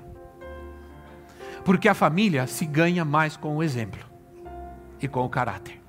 Porque 1.64 1.88
a 1.88 1.94
família 1.94 2.46
se 2.46 2.66
ganha 2.66 3.04
mais 3.04 3.36
com 3.36 3.56
o 3.56 3.62
exemplo 3.62 4.04
e 5.00 5.08
com 5.08 5.24
o 5.24 5.28
caráter. 5.28 5.79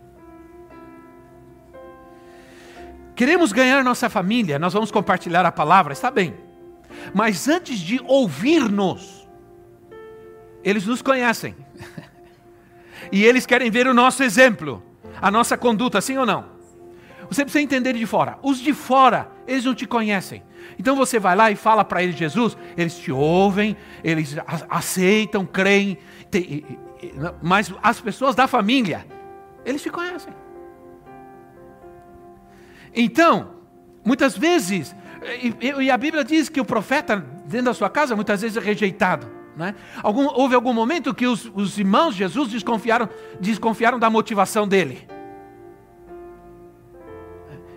Queremos 3.22 3.52
ganhar 3.52 3.84
nossa 3.84 4.10
família, 4.10 4.58
nós 4.58 4.74
vamos 4.74 4.90
compartilhar 4.90 5.46
a 5.46 5.52
palavra, 5.52 5.94
está 5.94 6.10
bem. 6.10 6.34
Mas 7.14 7.48
antes 7.48 7.78
de 7.78 8.02
ouvir-nos, 8.08 9.30
eles 10.64 10.88
nos 10.88 11.04
conhecem. 11.04 11.56
e 13.12 13.24
eles 13.24 13.46
querem 13.46 13.70
ver 13.70 13.86
o 13.86 13.94
nosso 13.94 14.24
exemplo, 14.24 14.84
a 15.22 15.30
nossa 15.30 15.56
conduta, 15.56 16.02
sim 16.02 16.18
ou 16.18 16.26
não? 16.26 16.46
Você 17.30 17.44
precisa 17.44 17.64
entender 17.64 17.94
de 17.94 18.08
fora. 18.08 18.40
Os 18.42 18.58
de 18.58 18.74
fora, 18.74 19.30
eles 19.48 19.66
não 19.66 19.76
te 19.76 19.86
conhecem. 19.86 20.42
Então 20.80 20.96
você 20.96 21.20
vai 21.20 21.36
lá 21.36 21.52
e 21.52 21.56
fala 21.56 21.86
para 21.86 22.02
eles 22.02 22.16
Jesus, 22.16 22.58
eles 22.76 22.98
te 22.98 23.12
ouvem, 23.12 23.78
eles 24.04 24.36
aceitam, 24.68 25.46
creem, 25.46 25.96
mas 27.40 27.72
as 27.84 28.02
pessoas 28.02 28.34
da 28.34 28.48
família, 28.48 29.06
eles 29.64 29.84
te 29.84 29.92
conhecem. 29.92 30.41
Então, 32.94 33.56
muitas 34.04 34.38
vezes, 34.38 34.96
e, 35.42 35.84
e, 35.84 35.92
a 35.92 35.98
Bíblia 35.98 36.24
diz 36.24 36.50
que 36.50 36.60
o 36.60 36.66
profeta 36.66 37.18
dentro 37.46 37.66
da 37.66 37.74
sua 37.74 37.90
casa 37.90 38.16
muitas 38.16 38.42
vezes 38.42 38.58
é 38.58 38.60
rejeitado. 38.60 39.28
Né? 39.56 39.76
Algum, 40.02 40.28
houve 40.28 40.56
algum 40.56 40.74
momento 40.74 41.14
que 41.14 41.28
os, 41.28 41.52
os 41.54 41.78
irmãos 41.78 42.14
de 42.14 42.20
Jesus 42.20 42.50
desconfiaram, 42.50 43.08
desconfiaram 43.40 44.00
da 44.00 44.10
motivação 44.10 44.68
dele. 44.68 45.08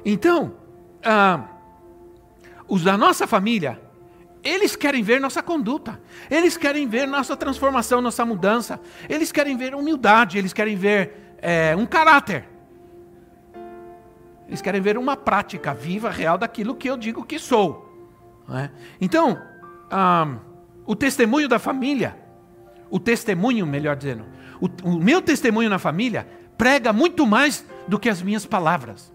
Então, 0.05 0.55
ah, 1.03 1.44
os 2.68 2.83
da 2.83 2.96
nossa 2.96 3.27
família, 3.27 3.81
eles 4.42 4.77
querem 4.77 5.03
ver 5.03 5.20
nossa 5.20 5.42
conduta, 5.42 6.00
eles 6.31 6.57
querem 6.57 6.87
ver 6.87 7.07
nossa 7.07 7.37
transformação, 7.37 8.00
nossa 8.00 8.24
mudança, 8.24 8.79
eles 9.09 9.33
querem 9.33 9.57
ver 9.57 9.74
humildade, 9.74 10.38
eles 10.38 10.53
querem 10.53 10.77
ver 10.77 11.37
é, 11.38 11.74
um 11.77 11.87
caráter. 11.87 12.53
Eles 14.54 14.62
querem 14.62 14.80
ver 14.80 14.96
uma 14.96 15.16
prática 15.16 15.74
viva, 15.74 16.08
real 16.08 16.38
daquilo 16.38 16.76
que 16.76 16.88
eu 16.88 16.96
digo 16.96 17.24
que 17.24 17.40
sou. 17.40 17.92
É? 18.48 18.70
Então, 19.00 19.36
o 20.86 20.94
testemunho 20.94 21.48
da 21.48 21.58
família, 21.58 22.16
o 22.88 23.00
testemunho, 23.00 23.66
melhor 23.66 23.96
dizendo, 23.96 24.24
o, 24.60 24.68
o 24.90 25.00
meu 25.00 25.20
testemunho 25.20 25.68
na 25.68 25.80
família 25.80 26.28
prega 26.56 26.92
muito 26.92 27.26
mais 27.26 27.66
do 27.88 27.98
que 27.98 28.08
as 28.08 28.22
minhas 28.22 28.46
palavras. 28.46 29.12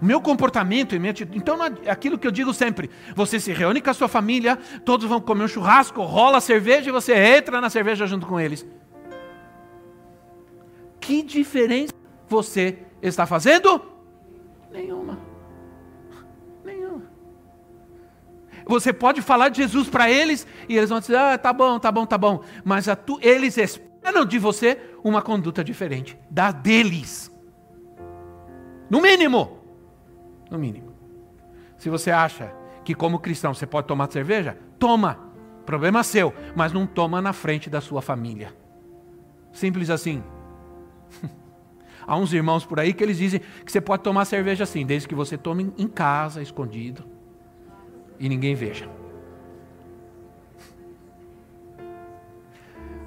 O 0.00 0.04
meu 0.06 0.18
comportamento 0.18 0.94
e 0.94 0.98
minha 0.98 1.12
Então, 1.34 1.58
aquilo 1.86 2.16
que 2.16 2.26
eu 2.26 2.30
digo 2.32 2.54
sempre: 2.54 2.88
você 3.14 3.38
se 3.38 3.52
reúne 3.52 3.82
com 3.82 3.90
a 3.90 3.94
sua 3.94 4.08
família, 4.08 4.56
todos 4.82 5.06
vão 5.06 5.20
comer 5.20 5.44
um 5.44 5.48
churrasco, 5.48 6.00
rola 6.00 6.40
cerveja 6.40 6.88
e 6.88 6.92
você 6.92 7.12
entra 7.14 7.60
na 7.60 7.68
cerveja 7.68 8.06
junto 8.06 8.26
com 8.26 8.40
eles. 8.40 8.66
Que 10.98 11.22
diferença 11.22 11.92
você 12.26 12.78
está 13.02 13.26
fazendo? 13.26 13.91
Nenhuma. 14.72 15.18
Nenhuma. 16.64 17.02
Você 18.66 18.92
pode 18.92 19.20
falar 19.20 19.48
de 19.48 19.58
Jesus 19.62 19.88
para 19.88 20.10
eles 20.10 20.46
e 20.68 20.76
eles 20.76 20.88
vão 20.88 21.00
dizer: 21.00 21.16
ah, 21.16 21.36
tá 21.36 21.52
bom, 21.52 21.78
tá 21.78 21.92
bom, 21.92 22.06
tá 22.06 22.16
bom. 22.16 22.42
Mas 22.64 22.86
tu, 23.04 23.18
eles 23.20 23.56
esperam 23.58 24.24
de 24.24 24.38
você 24.38 24.80
uma 25.04 25.20
conduta 25.20 25.62
diferente 25.62 26.18
da 26.30 26.50
deles. 26.50 27.30
No 28.88 29.00
mínimo. 29.00 29.58
No 30.50 30.58
mínimo. 30.58 30.92
Se 31.76 31.90
você 31.90 32.10
acha 32.10 32.52
que, 32.84 32.94
como 32.94 33.18
cristão, 33.18 33.54
você 33.54 33.66
pode 33.66 33.86
tomar 33.86 34.10
cerveja, 34.10 34.56
toma. 34.78 35.30
Problema 35.66 36.02
seu. 36.02 36.34
Mas 36.54 36.72
não 36.72 36.86
toma 36.86 37.20
na 37.20 37.32
frente 37.32 37.68
da 37.68 37.80
sua 37.80 38.02
família. 38.02 38.54
Simples 39.52 39.90
assim. 39.90 40.22
Há 42.06 42.16
uns 42.16 42.32
irmãos 42.32 42.64
por 42.64 42.80
aí 42.80 42.92
que 42.92 43.02
eles 43.02 43.18
dizem 43.18 43.40
que 43.64 43.70
você 43.70 43.80
pode 43.80 44.02
tomar 44.02 44.24
cerveja 44.24 44.64
assim, 44.64 44.84
desde 44.84 45.08
que 45.08 45.14
você 45.14 45.36
tome 45.38 45.72
em 45.78 45.88
casa, 45.88 46.42
escondido, 46.42 47.04
e 48.18 48.28
ninguém 48.28 48.54
veja. 48.54 48.88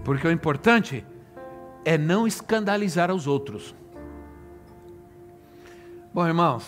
Porque 0.03 0.27
o 0.27 0.31
importante 0.31 1.05
é 1.84 1.97
não 1.97 2.27
escandalizar 2.27 3.12
os 3.12 3.27
outros. 3.27 3.75
Bom, 6.13 6.25
irmãos, 6.25 6.65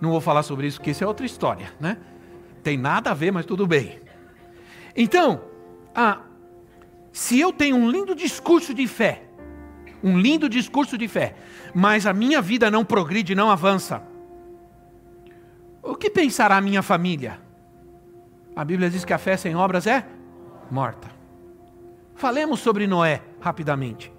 não 0.00 0.10
vou 0.10 0.20
falar 0.20 0.42
sobre 0.42 0.66
isso, 0.66 0.78
porque 0.78 0.90
isso 0.90 1.04
é 1.04 1.06
outra 1.06 1.26
história, 1.26 1.72
né? 1.78 1.98
Tem 2.62 2.76
nada 2.76 3.10
a 3.10 3.14
ver, 3.14 3.30
mas 3.30 3.46
tudo 3.46 3.66
bem. 3.66 4.00
Então, 4.96 5.42
ah, 5.94 6.22
se 7.12 7.38
eu 7.38 7.52
tenho 7.52 7.76
um 7.76 7.90
lindo 7.90 8.14
discurso 8.14 8.74
de 8.74 8.86
fé, 8.86 9.27
um 10.02 10.18
lindo 10.18 10.48
discurso 10.48 10.96
de 10.96 11.08
fé, 11.08 11.34
mas 11.74 12.06
a 12.06 12.12
minha 12.12 12.40
vida 12.40 12.70
não 12.70 12.84
progride, 12.84 13.34
não 13.34 13.50
avança. 13.50 14.02
O 15.82 15.94
que 15.94 16.10
pensará 16.10 16.56
a 16.56 16.60
minha 16.60 16.82
família? 16.82 17.40
A 18.54 18.64
Bíblia 18.64 18.90
diz 18.90 19.04
que 19.04 19.12
a 19.12 19.18
fé 19.18 19.36
sem 19.36 19.54
obras 19.54 19.86
é 19.86 20.04
morta. 20.70 21.08
Falemos 22.14 22.60
sobre 22.60 22.86
Noé 22.86 23.22
rapidamente. 23.40 24.12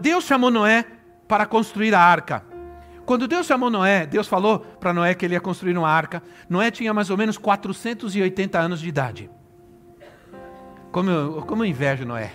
Deus 0.00 0.24
chamou 0.24 0.50
Noé 0.50 0.84
para 1.26 1.46
construir 1.46 1.94
a 1.94 2.00
arca. 2.00 2.44
Quando 3.04 3.26
Deus 3.26 3.46
chamou 3.46 3.68
Noé, 3.68 4.06
Deus 4.06 4.28
falou 4.28 4.60
para 4.60 4.92
Noé 4.92 5.14
que 5.14 5.24
ele 5.24 5.34
ia 5.34 5.40
construir 5.40 5.76
uma 5.76 5.88
arca. 5.88 6.22
Noé 6.48 6.70
tinha 6.70 6.94
mais 6.94 7.10
ou 7.10 7.16
menos 7.16 7.36
480 7.36 8.58
anos 8.58 8.80
de 8.80 8.88
idade. 8.88 9.30
Como 10.92 11.10
eu, 11.10 11.42
como 11.42 11.64
eu 11.64 11.66
invejo 11.66 12.04
Noé. 12.04 12.32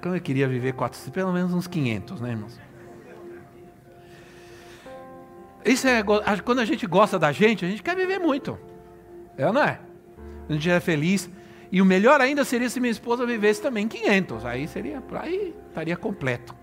Como 0.00 0.14
eu 0.14 0.20
queria 0.20 0.46
viver 0.48 0.72
400, 0.72 1.10
pelo 1.10 1.32
menos 1.32 1.52
uns 1.52 1.66
500, 1.66 2.20
né, 2.20 2.30
irmãos? 2.30 2.60
Isso 5.64 5.86
é, 5.88 6.02
quando 6.44 6.60
a 6.60 6.64
gente 6.64 6.86
gosta 6.86 7.18
da 7.18 7.32
gente, 7.32 7.64
a 7.64 7.68
gente 7.68 7.82
quer 7.82 7.96
viver 7.96 8.18
muito. 8.18 8.58
É 9.36 9.46
ou 9.46 9.52
não 9.52 9.62
é? 9.62 9.80
A 10.48 10.52
gente 10.52 10.70
é 10.70 10.78
feliz. 10.78 11.28
E 11.72 11.82
o 11.82 11.84
melhor 11.84 12.20
ainda 12.20 12.44
seria 12.44 12.70
se 12.70 12.78
minha 12.78 12.90
esposa 12.90 13.26
vivesse 13.26 13.60
também 13.60 13.88
500. 13.88 14.44
Aí 14.44 14.68
seria, 14.68 15.02
aí 15.14 15.54
estaria 15.68 15.96
completo. 15.96 16.54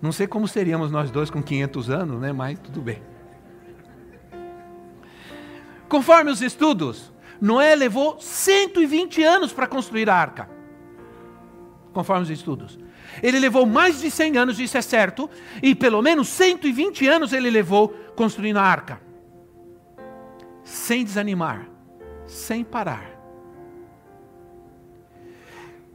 Não 0.00 0.12
sei 0.12 0.28
como 0.28 0.46
seríamos 0.46 0.90
nós 0.92 1.10
dois 1.10 1.30
com 1.30 1.42
500 1.42 1.90
anos, 1.90 2.20
né? 2.20 2.32
Mas 2.32 2.58
tudo 2.60 2.80
bem. 2.80 3.02
Conforme 5.88 6.30
os 6.30 6.40
estudos, 6.40 7.12
Noé 7.40 7.74
levou 7.74 8.20
120 8.20 9.22
anos 9.24 9.52
para 9.52 9.66
construir 9.66 10.08
a 10.08 10.14
arca 10.14 10.55
conforme 11.96 12.24
os 12.24 12.30
estudos. 12.30 12.78
Ele 13.22 13.38
levou 13.38 13.64
mais 13.64 14.02
de 14.02 14.10
100 14.10 14.36
anos, 14.36 14.60
isso 14.60 14.76
é 14.76 14.82
certo, 14.82 15.30
e 15.62 15.74
pelo 15.74 16.02
menos 16.02 16.28
120 16.28 17.08
anos 17.08 17.32
ele 17.32 17.48
levou 17.48 17.88
construindo 18.14 18.58
a 18.58 18.62
arca. 18.62 19.00
Sem 20.62 21.02
desanimar, 21.02 21.66
sem 22.26 22.62
parar. 22.62 23.10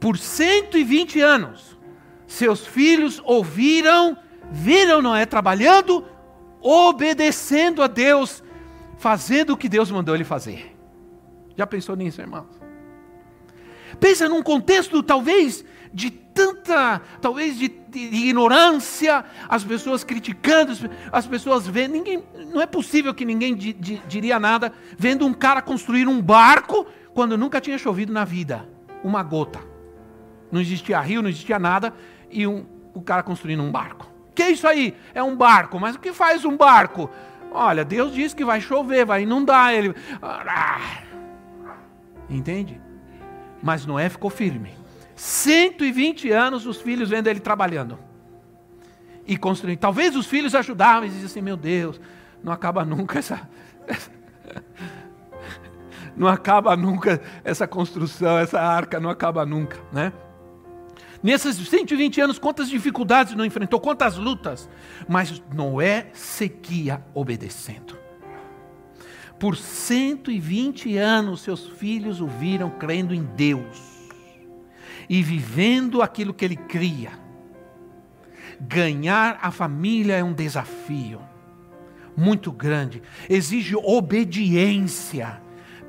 Por 0.00 0.18
120 0.18 1.20
anos, 1.20 1.78
seus 2.26 2.66
filhos 2.66 3.22
ouviram 3.24 4.18
viram 4.50 5.00
Noé 5.00 5.24
trabalhando, 5.24 6.04
obedecendo 6.60 7.80
a 7.80 7.86
Deus, 7.86 8.42
fazendo 8.98 9.52
o 9.52 9.56
que 9.56 9.68
Deus 9.68 9.88
mandou 9.88 10.16
ele 10.16 10.24
fazer. 10.24 10.76
Já 11.56 11.64
pensou 11.64 11.94
nisso, 11.94 12.20
irmãos? 12.20 12.60
Pensa 14.00 14.28
num 14.28 14.42
contexto, 14.42 15.00
talvez, 15.00 15.64
de 15.92 16.10
tanta, 16.10 17.02
talvez 17.20 17.58
de, 17.58 17.68
de, 17.68 18.08
de, 18.08 18.16
ignorância, 18.28 19.24
as 19.48 19.62
pessoas 19.62 20.02
criticando, 20.02 20.72
as 21.10 21.26
pessoas 21.26 21.66
vendo, 21.66 21.92
ninguém, 21.92 22.24
não 22.52 22.60
é 22.60 22.66
possível 22.66 23.14
que 23.14 23.24
ninguém 23.24 23.54
di, 23.54 23.72
di, 23.72 24.02
diria 24.08 24.40
nada 24.40 24.72
vendo 24.96 25.26
um 25.26 25.34
cara 25.34 25.60
construir 25.60 26.08
um 26.08 26.20
barco 26.20 26.86
quando 27.12 27.36
nunca 27.36 27.60
tinha 27.60 27.76
chovido 27.76 28.12
na 28.12 28.24
vida, 28.24 28.66
uma 29.04 29.22
gota. 29.22 29.60
Não 30.50 30.60
existia 30.60 31.00
rio, 31.00 31.22
não 31.22 31.28
existia 31.28 31.58
nada, 31.58 31.94
e 32.30 32.46
um, 32.46 32.64
o 32.94 33.02
cara 33.02 33.22
construindo 33.22 33.62
um 33.62 33.70
barco. 33.70 34.10
Que 34.34 34.42
é 34.42 34.50
isso 34.50 34.66
aí? 34.66 34.94
É 35.14 35.22
um 35.22 35.36
barco, 35.36 35.78
mas 35.78 35.96
o 35.96 36.00
que 36.00 36.12
faz 36.12 36.44
um 36.44 36.56
barco? 36.56 37.10
Olha, 37.50 37.84
Deus 37.84 38.14
disse 38.14 38.34
que 38.34 38.44
vai 38.44 38.62
chover, 38.62 39.04
vai 39.04 39.22
inundar 39.22 39.74
ele. 39.74 39.94
Ah, 40.22 41.02
entende? 42.30 42.80
Mas 43.62 43.84
Noé 43.84 44.08
ficou 44.08 44.30
firme 44.30 44.81
120 45.22 46.32
anos 46.32 46.66
os 46.66 46.80
filhos 46.80 47.08
vendo 47.08 47.28
ele 47.28 47.38
trabalhando 47.38 47.96
e 49.24 49.36
construindo. 49.36 49.78
Talvez 49.78 50.16
os 50.16 50.26
filhos 50.26 50.52
ajudavam 50.52 51.04
e 51.04 51.10
diziam 51.10 51.26
assim: 51.26 51.40
Meu 51.40 51.56
Deus, 51.56 52.00
não 52.42 52.52
acaba 52.52 52.84
nunca 52.84 53.20
essa. 53.20 53.48
não 56.16 56.26
acaba 56.26 56.76
nunca 56.76 57.22
essa 57.44 57.68
construção, 57.68 58.36
essa 58.36 58.60
arca 58.60 58.98
não 58.98 59.08
acaba 59.08 59.46
nunca, 59.46 59.78
né? 59.92 60.12
Nesses 61.22 61.56
120 61.68 62.20
anos, 62.20 62.36
quantas 62.36 62.68
dificuldades 62.68 63.36
não 63.36 63.44
enfrentou, 63.44 63.78
quantas 63.78 64.16
lutas, 64.16 64.68
mas 65.08 65.40
Noé 65.54 66.08
seguia 66.12 67.00
obedecendo. 67.14 67.96
Por 69.38 69.56
120 69.56 70.96
anos, 70.96 71.42
seus 71.42 71.68
filhos 71.68 72.20
o 72.20 72.26
viram 72.26 72.70
crendo 72.70 73.14
em 73.14 73.22
Deus 73.22 73.91
e 75.12 75.22
vivendo 75.22 76.00
aquilo 76.00 76.32
que 76.32 76.42
ele 76.42 76.56
cria. 76.56 77.10
Ganhar 78.58 79.38
a 79.42 79.50
família 79.50 80.16
é 80.16 80.24
um 80.24 80.32
desafio 80.32 81.20
muito 82.16 82.50
grande, 82.50 83.02
exige 83.28 83.76
obediência, 83.76 85.38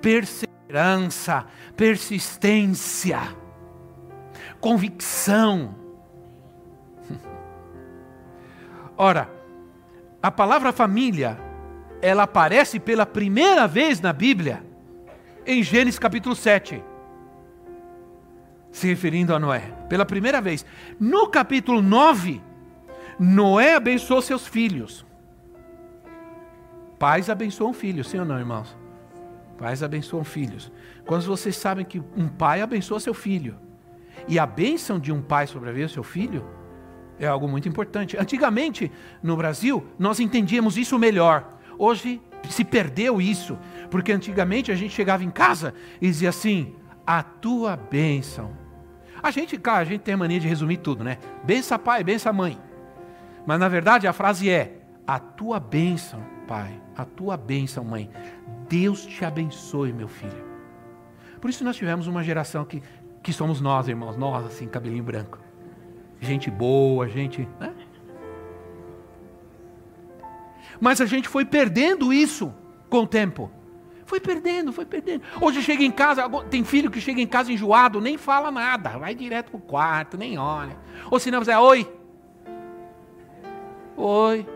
perseverança, 0.01 1.45
persistência, 1.77 3.21
convicção. 4.59 5.73
Ora, 8.97 9.29
a 10.21 10.31
palavra 10.31 10.73
família, 10.73 11.39
ela 12.01 12.23
aparece 12.23 12.77
pela 12.77 13.05
primeira 13.05 13.69
vez 13.69 14.01
na 14.01 14.11
Bíblia 14.11 14.61
em 15.45 15.63
Gênesis 15.63 15.97
capítulo 15.97 16.35
7 16.35 16.83
se 18.73 18.87
referindo 18.87 19.33
a 19.35 19.39
Noé, 19.39 19.71
pela 19.87 20.03
primeira 20.03 20.41
vez. 20.41 20.65
No 20.99 21.27
capítulo 21.27 21.79
9, 21.81 22.41
Noé 23.19 23.75
abençoou 23.75 24.19
seus 24.19 24.47
filhos. 24.47 25.05
Pais 26.97 27.29
abençoam 27.29 27.71
filhos, 27.71 28.09
sim 28.09 28.17
ou 28.17 28.25
não, 28.25 28.39
irmãos? 28.39 28.75
Pais 29.59 29.83
abençoam 29.83 30.23
filhos. 30.23 30.71
Quando 31.05 31.23
vocês 31.23 31.55
sabem 31.55 31.85
que 31.85 32.01
um 32.17 32.27
pai 32.27 32.61
abençoa 32.61 32.99
seu 32.99 33.13
filho, 33.13 33.55
e 34.27 34.39
a 34.39 34.45
bênção 34.45 34.99
de 34.99 35.11
um 35.11 35.21
pai 35.21 35.45
sobre 35.45 35.69
a 35.69 35.71
vida 35.71 35.85
do 35.85 35.91
seu 35.91 36.03
filho, 36.03 36.43
é 37.19 37.27
algo 37.27 37.47
muito 37.47 37.69
importante. 37.69 38.17
Antigamente, 38.17 38.91
no 39.21 39.37
Brasil, 39.37 39.85
nós 39.99 40.19
entendíamos 40.19 40.77
isso 40.77 40.97
melhor. 40.97 41.59
Hoje 41.77 42.19
se 42.49 42.65
perdeu 42.65 43.21
isso, 43.21 43.55
porque 43.91 44.11
antigamente 44.11 44.71
a 44.71 44.75
gente 44.75 44.95
chegava 44.95 45.23
em 45.23 45.29
casa 45.29 45.75
e 46.01 46.07
dizia 46.07 46.29
assim: 46.29 46.73
a 47.05 47.21
tua 47.21 47.75
bênção 47.75 48.62
a 49.23 49.31
gente, 49.31 49.57
cara, 49.57 49.79
a 49.79 49.85
gente 49.85 50.01
tem 50.01 50.17
mania 50.17 50.37
de 50.37 50.47
resumir 50.49 50.77
tudo, 50.77 51.01
né? 51.01 51.17
Bença 51.45 51.79
pai, 51.79 52.03
bença 52.03 52.33
mãe. 52.33 52.59
Mas 53.45 53.57
na 53.57 53.69
verdade 53.69 54.05
a 54.05 54.11
frase 54.11 54.49
é: 54.49 54.81
a 55.07 55.17
tua 55.17 55.61
bênção, 55.61 56.21
pai, 56.45 56.77
a 56.97 57.05
tua 57.05 57.37
bênção, 57.37 57.85
mãe. 57.85 58.09
Deus 58.67 59.05
te 59.05 59.23
abençoe, 59.23 59.93
meu 59.93 60.09
filho. 60.09 60.43
Por 61.39 61.49
isso 61.49 61.63
nós 61.63 61.77
tivemos 61.77 62.05
uma 62.05 62.21
geração 62.21 62.65
que, 62.65 62.83
que 63.21 63.31
somos 63.31 63.61
nós, 63.61 63.87
irmãos, 63.87 64.17
nós 64.17 64.45
assim, 64.45 64.67
cabelinho 64.67 65.03
branco. 65.03 65.39
Gente 66.19 66.51
boa, 66.51 67.07
gente. 67.07 67.47
Né? 67.59 67.73
Mas 70.81 70.99
a 70.99 71.05
gente 71.05 71.29
foi 71.29 71.45
perdendo 71.45 72.11
isso 72.11 72.53
com 72.89 73.03
o 73.03 73.07
tempo. 73.07 73.49
Foi 74.13 74.19
perdendo, 74.19 74.71
foi 74.71 74.85
perdendo. 74.85 75.23
Hoje 75.41 75.63
chega 75.63 75.83
em 75.83 75.89
casa, 75.89 76.29
tem 76.47 76.63
filho 76.63 76.91
que 76.91 77.01
chega 77.01 77.19
em 77.19 77.25
casa 77.25 77.51
enjoado, 77.51 77.99
nem 77.99 78.15
fala 78.15 78.51
nada, 78.51 78.91
vai 78.99 79.15
direto 79.15 79.49
pro 79.49 79.59
quarto, 79.59 80.19
nem 80.19 80.37
olha. 80.37 80.77
Ou 81.09 81.19
se 81.19 81.31
não, 81.31 81.41
é 81.41 81.59
oi. 81.59 81.91
Oi. 83.97 84.47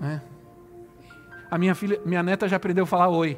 É. 0.00 0.20
A 1.50 1.58
minha 1.58 1.74
filha, 1.74 2.00
minha 2.04 2.22
neta 2.22 2.46
já 2.46 2.54
aprendeu 2.54 2.84
a 2.84 2.86
falar 2.86 3.08
oi. 3.08 3.36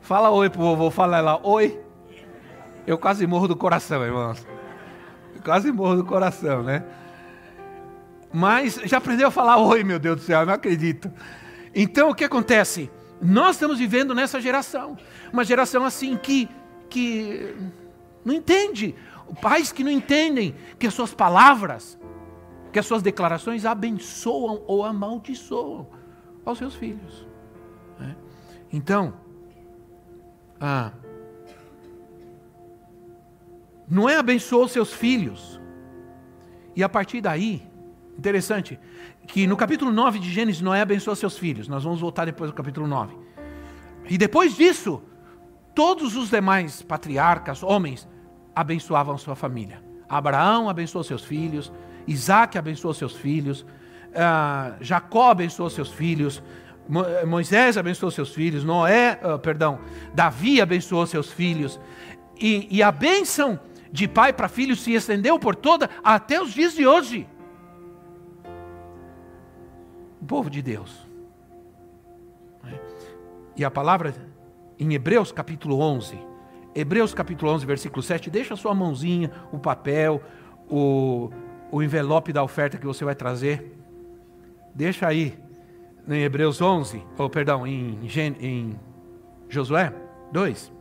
Fala 0.00 0.30
oi 0.30 0.48
pro 0.48 0.62
vovô, 0.62 0.90
fala 0.90 1.18
ela, 1.18 1.38
oi. 1.46 1.78
Eu 2.86 2.96
quase 2.96 3.26
morro 3.26 3.46
do 3.46 3.56
coração, 3.56 4.02
irmãos. 4.02 4.46
Eu 5.36 5.42
quase 5.42 5.70
morro 5.70 5.96
do 5.96 6.04
coração, 6.06 6.62
né? 6.62 6.82
Mas 8.32 8.76
já 8.84 8.96
aprendeu 8.96 9.28
a 9.28 9.30
falar 9.30 9.58
oi, 9.58 9.84
meu 9.84 9.98
Deus 9.98 10.16
do 10.16 10.22
céu, 10.22 10.40
eu 10.40 10.46
não 10.46 10.54
acredito. 10.54 11.12
Então 11.74 12.10
o 12.10 12.14
que 12.14 12.24
acontece? 12.24 12.90
Nós 13.20 13.56
estamos 13.56 13.78
vivendo 13.78 14.14
nessa 14.14 14.40
geração, 14.40 14.96
uma 15.32 15.44
geração 15.44 15.84
assim 15.84 16.16
que, 16.16 16.48
que 16.88 17.54
não 18.24 18.34
entende, 18.34 18.94
pais 19.40 19.70
que 19.70 19.84
não 19.84 19.90
entendem 19.90 20.54
que 20.78 20.86
as 20.86 20.94
suas 20.94 21.12
palavras, 21.12 21.98
que 22.72 22.78
as 22.78 22.86
suas 22.86 23.02
declarações 23.02 23.64
abençoam 23.64 24.62
ou 24.66 24.84
amaldiçoam 24.84 25.86
aos 26.44 26.58
seus 26.58 26.74
filhos. 26.74 27.26
Né? 27.98 28.16
Então, 28.72 29.14
ah, 30.60 30.92
Noé 33.88 34.16
abençoou 34.16 34.68
seus 34.68 34.92
filhos, 34.92 35.60
e 36.76 36.82
a 36.84 36.88
partir 36.88 37.20
daí, 37.20 37.62
interessante, 38.16 38.78
que 39.26 39.46
no 39.46 39.56
capítulo 39.56 39.92
9 39.92 40.18
de 40.18 40.30
Gênesis, 40.30 40.60
Noé 40.60 40.80
abençoa 40.80 41.14
seus 41.14 41.38
filhos. 41.38 41.68
Nós 41.68 41.84
vamos 41.84 42.00
voltar 42.00 42.24
depois 42.24 42.50
do 42.50 42.54
capítulo 42.54 42.86
9. 42.86 43.16
E 44.08 44.18
depois 44.18 44.56
disso, 44.56 45.02
todos 45.74 46.16
os 46.16 46.30
demais 46.30 46.82
patriarcas, 46.82 47.62
homens, 47.62 48.08
abençoavam 48.54 49.16
sua 49.16 49.36
família. 49.36 49.82
Abraão 50.08 50.68
abençoou 50.68 51.04
seus 51.04 51.24
filhos, 51.24 51.72
Isaac 52.06 52.58
abençoou 52.58 52.92
seus 52.92 53.14
filhos, 53.14 53.60
uh, 53.60 54.76
Jacó 54.80 55.30
abençoou 55.30 55.70
seus 55.70 55.92
filhos, 55.92 56.42
Moisés 57.24 57.78
abençoou 57.78 58.10
seus 58.10 58.34
filhos, 58.34 58.64
Noé, 58.64 59.20
uh, 59.22 59.38
perdão, 59.38 59.78
Davi 60.12 60.60
abençoou 60.60 61.06
seus 61.06 61.30
filhos. 61.30 61.78
E, 62.40 62.66
e 62.68 62.82
a 62.82 62.90
bênção 62.90 63.60
de 63.92 64.08
pai 64.08 64.32
para 64.32 64.48
filho 64.48 64.74
se 64.74 64.92
estendeu 64.92 65.38
por 65.38 65.54
toda 65.54 65.88
até 66.02 66.42
os 66.42 66.52
dias 66.52 66.74
de 66.74 66.84
hoje 66.84 67.28
o 70.20 70.24
povo 70.24 70.50
de 70.50 70.60
Deus. 70.60 71.06
E 73.56 73.64
a 73.64 73.70
palavra 73.70 74.14
em 74.78 74.92
Hebreus 74.94 75.32
capítulo 75.32 75.80
11, 75.80 76.18
Hebreus 76.74 77.12
capítulo 77.12 77.52
11, 77.52 77.66
versículo 77.66 78.02
7, 78.02 78.30
deixa 78.30 78.54
a 78.54 78.56
sua 78.56 78.74
mãozinha, 78.74 79.30
o 79.50 79.58
papel, 79.58 80.22
o, 80.68 81.30
o 81.70 81.82
envelope 81.82 82.32
da 82.32 82.42
oferta 82.42 82.78
que 82.78 82.86
você 82.86 83.04
vai 83.04 83.14
trazer. 83.14 83.76
Deixa 84.74 85.08
aí, 85.08 85.36
em 86.08 86.22
Hebreus 86.22 86.60
11, 86.60 87.02
ou 87.18 87.28
perdão, 87.28 87.66
em, 87.66 87.98
em 88.40 88.78
Josué 89.48 89.92
2. 90.32 90.72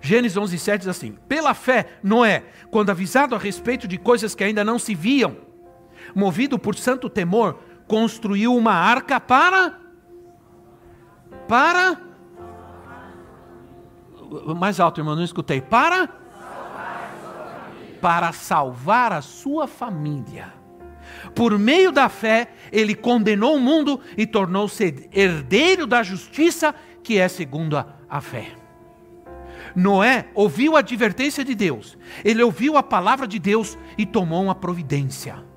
Gênesis 0.00 0.36
11, 0.36 0.58
7 0.58 0.80
diz 0.80 0.88
assim: 0.88 1.12
Pela 1.28 1.52
fé, 1.54 1.86
Noé, 2.02 2.44
quando 2.70 2.90
avisado 2.90 3.34
a 3.34 3.38
respeito 3.38 3.86
de 3.86 3.98
coisas 3.98 4.34
que 4.34 4.44
ainda 4.44 4.64
não 4.64 4.78
se 4.78 4.94
viam, 4.94 5.36
movido 6.14 6.58
por 6.58 6.74
santo 6.74 7.10
temor, 7.10 7.58
construiu 7.88 8.54
uma 8.54 8.72
arca 8.72 9.18
para 9.18 9.80
para 11.48 11.98
mais 14.56 14.78
alto, 14.78 15.00
irmão, 15.00 15.16
não 15.16 15.24
escutei. 15.24 15.60
Para 15.60 16.08
para 18.00 18.32
salvar 18.32 19.12
a 19.12 19.20
sua 19.20 19.66
família. 19.66 20.52
Por 21.34 21.58
meio 21.58 21.90
da 21.90 22.08
fé, 22.08 22.52
ele 22.70 22.94
condenou 22.94 23.56
o 23.56 23.60
mundo 23.60 24.00
e 24.16 24.24
tornou-se 24.24 25.08
herdeiro 25.12 25.84
da 25.84 26.02
justiça, 26.02 26.72
que 27.02 27.18
é 27.18 27.26
segundo 27.26 27.76
a, 27.76 27.86
a 28.08 28.20
fé. 28.20 28.52
Noé 29.74 30.28
ouviu 30.34 30.76
a 30.76 30.80
advertência 30.80 31.44
de 31.44 31.54
Deus, 31.54 31.98
ele 32.24 32.42
ouviu 32.42 32.76
a 32.76 32.82
palavra 32.82 33.26
de 33.26 33.38
Deus 33.38 33.76
e 33.96 34.06
tomou 34.06 34.44
uma 34.44 34.54
providência. 34.54 35.47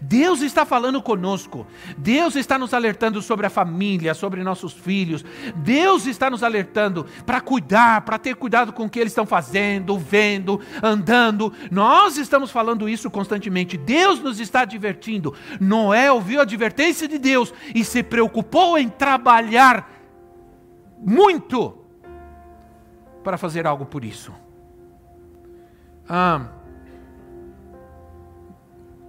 Deus 0.00 0.40
está 0.42 0.64
falando 0.64 1.02
conosco, 1.02 1.66
Deus 1.96 2.36
está 2.36 2.58
nos 2.58 2.74
alertando 2.74 3.20
sobre 3.22 3.46
a 3.46 3.50
família, 3.50 4.14
sobre 4.14 4.42
nossos 4.42 4.72
filhos, 4.72 5.24
Deus 5.56 6.06
está 6.06 6.30
nos 6.30 6.42
alertando 6.42 7.06
para 7.24 7.40
cuidar, 7.40 8.02
para 8.02 8.18
ter 8.18 8.36
cuidado 8.36 8.72
com 8.72 8.84
o 8.84 8.90
que 8.90 8.98
eles 8.98 9.12
estão 9.12 9.26
fazendo, 9.26 9.98
vendo, 9.98 10.60
andando. 10.82 11.52
Nós 11.70 12.16
estamos 12.16 12.50
falando 12.50 12.88
isso 12.88 13.10
constantemente, 13.10 13.76
Deus 13.76 14.20
nos 14.20 14.40
está 14.40 14.62
advertindo. 14.62 15.34
Noé 15.60 16.10
ouviu 16.10 16.40
a 16.40 16.42
advertência 16.42 17.08
de 17.08 17.18
Deus 17.18 17.52
e 17.74 17.84
se 17.84 18.02
preocupou 18.02 18.78
em 18.78 18.88
trabalhar 18.88 19.90
muito 20.98 21.78
para 23.22 23.38
fazer 23.38 23.66
algo 23.66 23.86
por 23.86 24.04
isso. 24.04 24.32
Ah, 26.08 26.48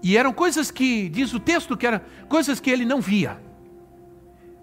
e 0.05 0.15
eram 0.15 0.31
coisas 0.31 0.69
que, 0.69 1.09
diz 1.09 1.33
o 1.33 1.39
texto, 1.39 1.75
que 1.75 1.87
eram 1.87 1.99
coisas 2.29 2.59
que 2.59 2.69
ele 2.69 2.85
não 2.85 3.01
via. 3.01 3.41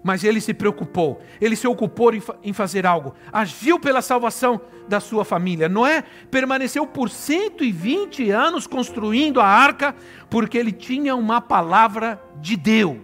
Mas 0.01 0.23
ele 0.23 0.39
se 0.39 0.53
preocupou, 0.53 1.21
ele 1.41 1.57
se 1.57 1.67
ocupou 1.67 2.13
em 2.41 2.53
fazer 2.53 2.85
algo, 2.85 3.13
agiu 3.29 3.77
pela 3.77 4.01
salvação 4.01 4.61
da 4.87 5.01
sua 5.01 5.25
família. 5.25 5.67
Noé 5.67 6.05
permaneceu 6.31 6.87
por 6.87 7.09
120 7.09 8.31
anos 8.31 8.65
construindo 8.65 9.41
a 9.41 9.45
arca, 9.45 9.93
porque 10.29 10.57
ele 10.57 10.71
tinha 10.71 11.13
uma 11.13 11.41
palavra 11.41 12.23
de 12.39 12.55
Deus. 12.55 13.01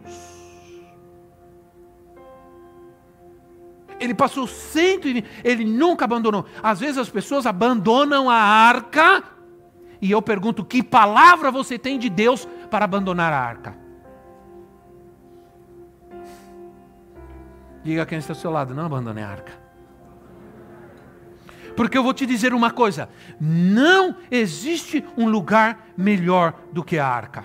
Ele 3.99 4.13
passou 4.13 4.47
120, 4.47 5.25
ele 5.43 5.65
nunca 5.65 6.05
abandonou. 6.05 6.45
Às 6.63 6.79
vezes 6.79 6.99
as 6.99 7.09
pessoas 7.09 7.45
abandonam 7.45 8.29
a 8.29 8.37
arca 8.37 9.38
e 10.01 10.11
eu 10.11 10.21
pergunto: 10.21 10.63
que 10.63 10.81
palavra 10.81 11.51
você 11.51 11.77
tem 11.77 11.99
de 11.99 12.09
Deus 12.09 12.47
para 12.69 12.85
abandonar 12.85 13.33
a 13.33 13.39
arca? 13.39 13.75
Diga 17.83 18.05
quem 18.05 18.19
está 18.19 18.33
ao 18.33 18.39
seu 18.39 18.51
lado: 18.51 18.73
não 18.73 18.85
abandone 18.85 19.21
a 19.21 19.29
arca. 19.29 19.51
Porque 21.75 21.97
eu 21.97 22.03
vou 22.03 22.13
te 22.13 22.25
dizer 22.25 22.53
uma 22.53 22.71
coisa: 22.71 23.09
não 23.39 24.15
existe 24.31 25.05
um 25.17 25.27
lugar 25.27 25.87
melhor 25.97 26.53
do 26.71 26.83
que 26.83 26.97
a 26.97 27.07
arca. 27.07 27.43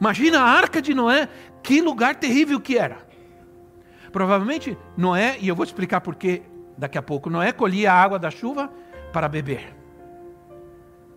Imagina 0.00 0.40
a 0.40 0.44
arca 0.44 0.80
de 0.80 0.94
Noé, 0.94 1.28
que 1.62 1.80
lugar 1.80 2.16
terrível 2.16 2.58
que 2.60 2.76
era. 2.76 2.98
Provavelmente 4.10 4.76
Noé, 4.96 5.36
e 5.40 5.48
eu 5.48 5.54
vou 5.54 5.64
explicar 5.64 6.00
porquê 6.00 6.42
daqui 6.76 6.98
a 6.98 7.02
pouco, 7.02 7.30
Noé 7.30 7.52
colhia 7.52 7.92
a 7.92 8.02
água 8.02 8.18
da 8.18 8.30
chuva 8.30 8.70
para 9.12 9.28
beber 9.28 9.81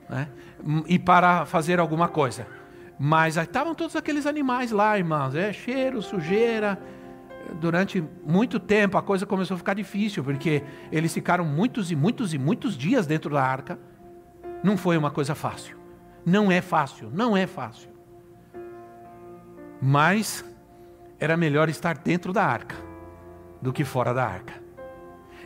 né? 0.10 0.28
e 0.88 0.98
para 0.98 1.46
fazer 1.46 1.80
alguma 1.80 2.08
coisa. 2.08 2.48
Mas 2.98 3.38
estavam 3.38 3.76
todos 3.76 3.96
aqueles 3.96 4.26
animais 4.26 4.72
lá, 4.72 4.98
irmãos, 4.98 5.36
é 5.36 5.52
cheiro, 5.52 6.02
sujeira. 6.02 6.80
Durante 7.60 8.04
muito 8.26 8.60
tempo 8.60 8.98
a 8.98 9.02
coisa 9.02 9.26
começou 9.26 9.56
a 9.56 9.58
ficar 9.58 9.74
difícil, 9.74 10.24
porque 10.24 10.64
eles 10.92 11.14
ficaram 11.14 11.46
muitos 11.46 11.92
e 11.92 11.96
muitos 11.96 12.34
e 12.34 12.38
muitos 12.38 12.78
dias 12.78 13.06
dentro 13.06 13.30
da 13.30 13.44
arca. 13.44 13.78
Não 14.64 14.78
foi 14.78 14.98
uma 14.98 15.12
coisa 15.12 15.36
fácil. 15.36 15.78
Não 16.26 16.52
é 16.52 16.62
fácil, 16.62 17.10
não 17.12 17.38
é 17.38 17.46
fácil. 17.46 17.90
Mas 19.82 20.44
era 21.20 21.38
melhor 21.38 21.70
estar 21.70 21.98
dentro 21.98 22.34
da 22.34 22.44
arca 22.44 22.76
do 23.62 23.72
que 23.72 23.84
fora 23.84 24.14
da 24.14 24.26
arca. 24.26 24.65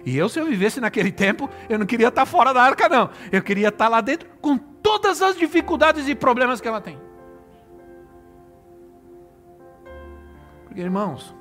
E 0.05 0.17
eu, 0.17 0.29
se 0.29 0.39
eu 0.39 0.45
vivesse 0.45 0.79
naquele 0.79 1.11
tempo, 1.11 1.49
eu 1.69 1.77
não 1.77 1.85
queria 1.85 2.07
estar 2.07 2.25
fora 2.25 2.53
da 2.53 2.61
arca, 2.61 2.87
não. 2.87 3.09
Eu 3.31 3.41
queria 3.41 3.69
estar 3.69 3.87
lá 3.87 4.01
dentro 4.01 4.29
com 4.41 4.57
todas 4.57 5.21
as 5.21 5.35
dificuldades 5.37 6.07
e 6.07 6.15
problemas 6.15 6.61
que 6.61 6.67
ela 6.67 6.81
tem. 6.81 6.97
Porque, 10.65 10.81
irmãos, 10.81 11.35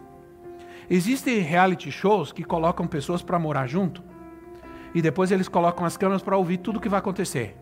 existem 0.88 1.38
reality 1.38 1.90
shows 1.90 2.32
que 2.32 2.42
colocam 2.42 2.86
pessoas 2.86 3.22
para 3.22 3.38
morar 3.38 3.66
junto 3.66 4.02
e 4.94 5.02
depois 5.02 5.30
eles 5.30 5.48
colocam 5.48 5.84
as 5.84 5.96
câmeras 5.96 6.22
para 6.22 6.36
ouvir 6.36 6.58
tudo 6.58 6.78
o 6.78 6.80
que 6.80 6.88
vai 6.88 6.98
acontecer. 6.98 7.56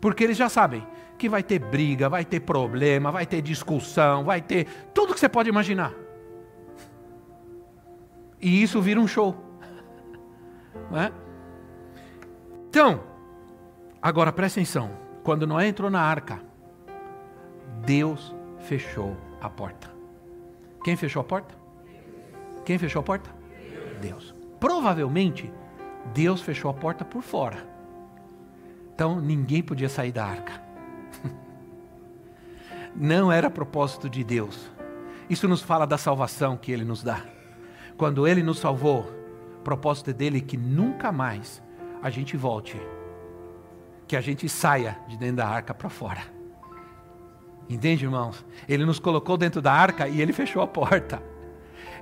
Porque 0.00 0.24
eles 0.24 0.36
já 0.36 0.48
sabem 0.48 0.86
que 1.16 1.28
vai 1.28 1.42
ter 1.42 1.58
briga, 1.58 2.08
vai 2.08 2.24
ter 2.24 2.40
problema, 2.40 3.10
vai 3.10 3.24
ter 3.24 3.40
discussão, 3.40 4.24
vai 4.24 4.40
ter 4.42 4.66
tudo 4.92 5.14
que 5.14 5.20
você 5.20 5.28
pode 5.28 5.48
imaginar. 5.48 5.94
E 8.40 8.62
isso 8.62 8.82
vira 8.82 9.00
um 9.00 9.06
show. 9.06 9.45
Né? 10.90 11.12
Então, 12.68 13.00
agora 14.00 14.32
presta 14.32 14.60
atenção: 14.60 14.90
quando 15.22 15.46
Noé 15.46 15.68
entrou 15.68 15.90
na 15.90 16.00
arca, 16.00 16.40
Deus 17.84 18.34
fechou 18.60 19.16
a 19.40 19.48
porta. 19.48 19.90
Quem 20.84 20.96
fechou 20.96 21.20
a 21.20 21.24
porta? 21.24 21.54
Quem 22.64 22.78
fechou 22.78 23.00
a 23.00 23.02
porta? 23.02 23.30
Deus. 24.00 24.34
Provavelmente, 24.60 25.52
Deus 26.12 26.40
fechou 26.40 26.70
a 26.70 26.74
porta 26.74 27.04
por 27.04 27.22
fora. 27.22 27.66
Então, 28.94 29.20
ninguém 29.20 29.62
podia 29.62 29.88
sair 29.88 30.12
da 30.12 30.24
arca. 30.24 30.62
Não 32.94 33.30
era 33.30 33.50
propósito 33.50 34.08
de 34.08 34.24
Deus. 34.24 34.70
Isso 35.28 35.48
nos 35.48 35.60
fala 35.60 35.86
da 35.86 35.98
salvação 35.98 36.56
que 36.56 36.72
Ele 36.72 36.84
nos 36.84 37.02
dá. 37.02 37.22
Quando 37.96 38.26
Ele 38.26 38.42
nos 38.42 38.58
salvou, 38.58 39.15
propósito 39.66 40.12
dele 40.12 40.38
é 40.38 40.40
que 40.40 40.56
nunca 40.56 41.10
mais 41.10 41.60
a 42.00 42.08
gente 42.08 42.36
volte, 42.36 42.80
que 44.06 44.14
a 44.14 44.20
gente 44.20 44.48
saia 44.48 44.96
de 45.08 45.16
dentro 45.16 45.38
da 45.38 45.48
arca 45.48 45.74
para 45.74 45.90
fora. 45.90 46.20
Entende, 47.68 48.04
irmãos? 48.04 48.46
Ele 48.68 48.84
nos 48.84 49.00
colocou 49.00 49.36
dentro 49.36 49.60
da 49.60 49.72
arca 49.72 50.06
e 50.06 50.22
ele 50.22 50.32
fechou 50.32 50.62
a 50.62 50.68
porta. 50.68 51.20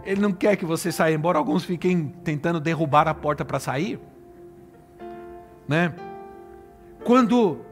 Ele 0.04 0.20
não 0.20 0.30
quer 0.30 0.56
que 0.56 0.66
você 0.66 0.92
saia, 0.92 1.14
embora 1.14 1.38
alguns 1.38 1.64
fiquem 1.64 2.08
tentando 2.22 2.60
derrubar 2.60 3.08
a 3.08 3.14
porta 3.14 3.46
para 3.46 3.58
sair. 3.58 3.98
Né? 5.66 5.94
Quando 7.02 7.64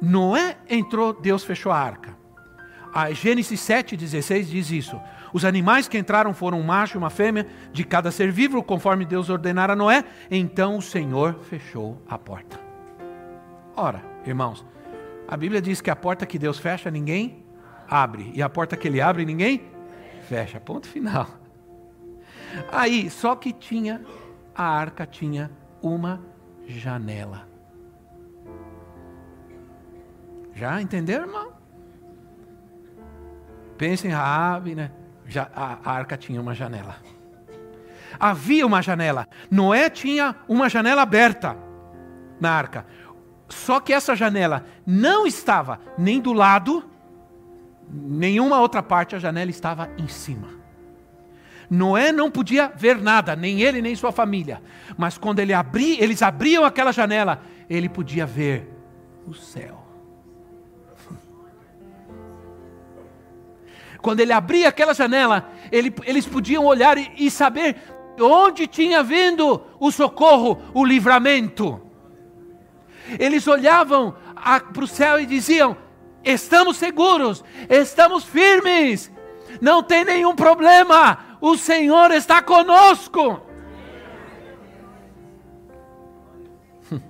Noé 0.00 0.56
entrou, 0.70 1.12
Deus 1.12 1.42
fechou 1.42 1.72
a 1.72 1.78
arca. 1.80 2.16
A 2.92 3.10
Gênesis 3.12 3.60
7,16 3.60 4.44
diz 4.44 4.70
isso. 4.70 5.00
Os 5.32 5.46
animais 5.46 5.88
que 5.88 5.96
entraram 5.96 6.34
foram 6.34 6.60
um 6.60 6.62
macho 6.62 6.96
e 6.96 6.98
uma 6.98 7.08
fêmea 7.08 7.46
de 7.72 7.84
cada 7.84 8.10
ser 8.10 8.30
vivo, 8.30 8.62
conforme 8.62 9.06
Deus 9.06 9.30
ordenara 9.30 9.72
a 9.72 9.76
Noé. 9.76 10.04
Então 10.30 10.76
o 10.76 10.82
Senhor 10.82 11.38
fechou 11.48 12.02
a 12.06 12.18
porta. 12.18 12.60
Ora, 13.74 14.02
irmãos, 14.26 14.64
a 15.26 15.36
Bíblia 15.36 15.62
diz 15.62 15.80
que 15.80 15.90
a 15.90 15.96
porta 15.96 16.26
que 16.26 16.38
Deus 16.38 16.58
fecha, 16.58 16.90
ninguém 16.90 17.42
abre. 17.88 18.30
E 18.34 18.42
a 18.42 18.48
porta 18.50 18.76
que 18.76 18.86
ele 18.86 19.00
abre, 19.00 19.24
ninguém 19.24 19.62
fecha. 20.28 20.60
Ponto 20.60 20.86
final. 20.86 21.26
Aí, 22.70 23.08
só 23.08 23.34
que 23.34 23.54
tinha, 23.54 24.02
a 24.54 24.64
arca 24.64 25.06
tinha 25.06 25.50
uma 25.80 26.20
janela. 26.66 27.48
Já 30.54 30.82
entenderam, 30.82 31.24
irmão? 31.24 31.61
Pensem 33.82 34.12
em 34.12 34.14
Raab, 34.14 34.76
né? 34.76 34.92
já, 35.26 35.50
a, 35.56 35.76
a 35.84 35.92
arca 35.92 36.16
tinha 36.16 36.40
uma 36.40 36.54
janela. 36.54 36.98
Havia 38.16 38.64
uma 38.64 38.80
janela. 38.80 39.26
Noé 39.50 39.90
tinha 39.90 40.36
uma 40.46 40.68
janela 40.68 41.02
aberta 41.02 41.56
na 42.40 42.52
arca. 42.52 42.86
Só 43.48 43.80
que 43.80 43.92
essa 43.92 44.14
janela 44.14 44.64
não 44.86 45.26
estava 45.26 45.80
nem 45.98 46.20
do 46.20 46.32
lado, 46.32 46.88
nenhuma 47.90 48.60
outra 48.60 48.84
parte, 48.84 49.16
a 49.16 49.18
janela 49.18 49.50
estava 49.50 49.90
em 49.98 50.06
cima. 50.06 50.50
Noé 51.68 52.12
não 52.12 52.30
podia 52.30 52.68
ver 52.76 53.02
nada, 53.02 53.34
nem 53.34 53.62
ele 53.62 53.82
nem 53.82 53.96
sua 53.96 54.12
família. 54.12 54.62
Mas 54.96 55.18
quando 55.18 55.40
ele 55.40 55.52
abri, 55.52 56.00
eles 56.00 56.22
abriam 56.22 56.64
aquela 56.64 56.92
janela, 56.92 57.42
ele 57.68 57.88
podia 57.88 58.24
ver 58.24 58.72
o 59.26 59.34
céu. 59.34 59.81
Quando 64.02 64.20
ele 64.20 64.32
abria 64.32 64.68
aquela 64.68 64.92
janela, 64.92 65.48
ele, 65.70 65.94
eles 66.04 66.26
podiam 66.26 66.66
olhar 66.66 66.98
e, 66.98 67.12
e 67.16 67.30
saber 67.30 67.76
onde 68.20 68.66
tinha 68.66 69.00
vindo 69.02 69.62
o 69.78 69.92
socorro, 69.92 70.60
o 70.74 70.84
livramento. 70.84 71.80
Eles 73.18 73.46
olhavam 73.46 74.14
para 74.34 74.84
o 74.84 74.88
céu 74.88 75.20
e 75.20 75.26
diziam: 75.26 75.76
Estamos 76.24 76.76
seguros, 76.76 77.44
estamos 77.70 78.24
firmes, 78.24 79.10
não 79.60 79.84
tem 79.84 80.04
nenhum 80.04 80.34
problema, 80.34 81.36
o 81.40 81.56
Senhor 81.56 82.10
está 82.10 82.42
conosco. 82.42 83.40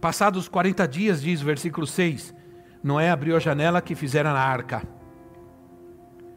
Passados 0.00 0.48
40 0.48 0.88
dias, 0.88 1.20
diz 1.20 1.42
o 1.42 1.44
versículo 1.44 1.86
6, 1.86 2.34
Noé 2.82 3.10
abriu 3.10 3.36
a 3.36 3.40
janela 3.40 3.80
que 3.80 3.94
fizeram 3.94 4.32
na 4.32 4.40
arca. 4.40 4.82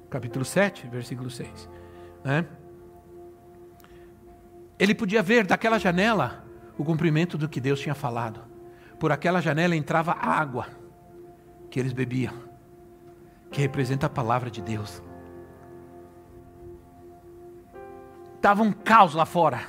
Capítulo 0.10 0.46
7, 0.46 0.88
versículo 0.88 1.30
6. 1.30 1.70
Né? 2.24 2.46
ele 4.78 4.94
podia 4.94 5.24
ver 5.24 5.46
daquela 5.46 5.80
janela 5.80 6.44
o 6.78 6.84
cumprimento 6.84 7.38
do 7.38 7.48
que 7.48 7.62
Deus 7.62 7.80
tinha 7.80 7.96
falado. 7.96 8.42
Por 9.00 9.12
aquela 9.12 9.42
janela 9.42 9.76
entrava 9.76 10.14
água 10.14 10.68
que 11.70 11.80
eles 11.80 11.94
bebiam, 11.94 12.34
que 13.52 13.62
representa 13.62 14.06
a 14.08 14.10
palavra 14.10 14.50
de 14.50 14.62
Deus. 14.62 15.02
Estava 18.36 18.62
um 18.62 18.72
caos 18.72 19.14
lá 19.14 19.26
fora. 19.26 19.62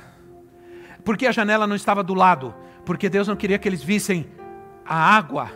Porque 1.03 1.25
a 1.25 1.31
janela 1.31 1.65
não 1.65 1.75
estava 1.75 2.03
do 2.03 2.13
lado? 2.13 2.53
Porque 2.85 3.09
Deus 3.09 3.27
não 3.27 3.35
queria 3.35 3.57
que 3.57 3.67
eles 3.67 3.81
vissem 3.81 4.29
a 4.85 4.95
água, 4.95 5.51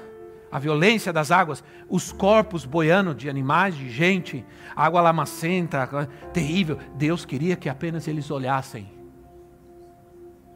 a 0.52 0.60
violência 0.60 1.14
das 1.14 1.32
águas, 1.32 1.64
os 1.88 2.12
corpos 2.12 2.66
boiando 2.66 3.16
de 3.16 3.30
animais, 3.30 3.76
de 3.76 3.90
gente, 3.90 4.46
água 4.76 5.02
lamacenta, 5.02 5.88
terrível. 6.34 6.78
Deus 6.96 7.24
queria 7.24 7.56
que 7.56 7.70
apenas 7.70 8.08
eles 8.08 8.30
olhassem 8.30 8.92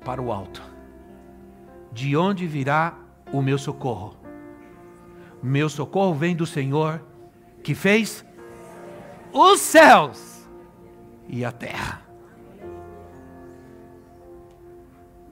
para 0.04 0.22
o 0.22 0.32
alto. 0.32 0.62
De 1.92 2.16
onde 2.18 2.46
virá 2.46 2.94
o 3.32 3.42
meu 3.42 3.58
socorro? 3.58 4.18
Meu 5.42 5.70
socorro 5.70 6.14
vem 6.14 6.36
do 6.36 6.46
Senhor 6.46 7.02
que 7.64 7.74
fez 7.74 8.26
os 9.32 9.60
céus 9.60 10.48
e 11.28 11.46
a 11.46 11.52
terra. 11.52 12.02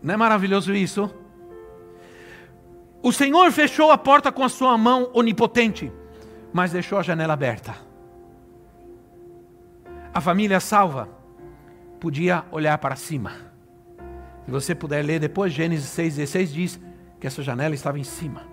Não 0.01 0.13
é 0.13 0.17
maravilhoso 0.17 0.73
isso? 0.73 1.13
O 3.03 3.11
Senhor 3.11 3.51
fechou 3.51 3.91
a 3.91 3.97
porta 3.97 4.31
com 4.31 4.43
a 4.43 4.49
sua 4.49 4.75
mão 4.77 5.11
onipotente, 5.13 5.91
mas 6.51 6.71
deixou 6.71 6.97
a 6.97 7.03
janela 7.03 7.33
aberta. 7.33 7.75
A 10.11 10.19
família 10.19 10.59
salva 10.59 11.07
podia 11.99 12.43
olhar 12.51 12.77
para 12.79 12.95
cima 12.95 13.53
se 14.45 14.51
você 14.51 14.75
puder 14.75 15.03
ler 15.03 15.19
depois, 15.19 15.53
Gênesis 15.53 15.89
6,16 15.97 16.45
diz 16.47 16.79
que 17.19 17.25
essa 17.25 17.41
janela 17.41 17.73
estava 17.73 17.97
em 17.97 18.03
cima. 18.03 18.43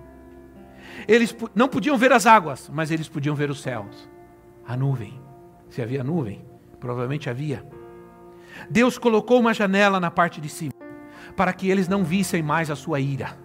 Eles 1.08 1.34
não 1.54 1.68
podiam 1.68 1.96
ver 1.96 2.12
as 2.12 2.26
águas, 2.26 2.70
mas 2.72 2.90
eles 2.90 3.08
podiam 3.08 3.34
ver 3.34 3.50
os 3.50 3.60
céus. 3.60 4.08
A 4.66 4.76
nuvem. 4.76 5.20
Se 5.68 5.82
havia 5.82 6.04
nuvem, 6.04 6.44
provavelmente 6.78 7.28
havia. 7.28 7.64
Deus 8.68 8.98
colocou 8.98 9.40
uma 9.40 9.54
janela 9.54 9.98
na 9.98 10.10
parte 10.10 10.40
de 10.40 10.48
cima, 10.48 10.72
para 11.36 11.52
que 11.52 11.68
eles 11.68 11.88
não 11.88 12.04
vissem 12.04 12.42
mais 12.42 12.70
a 12.70 12.76
sua 12.76 13.00
ira. 13.00 13.36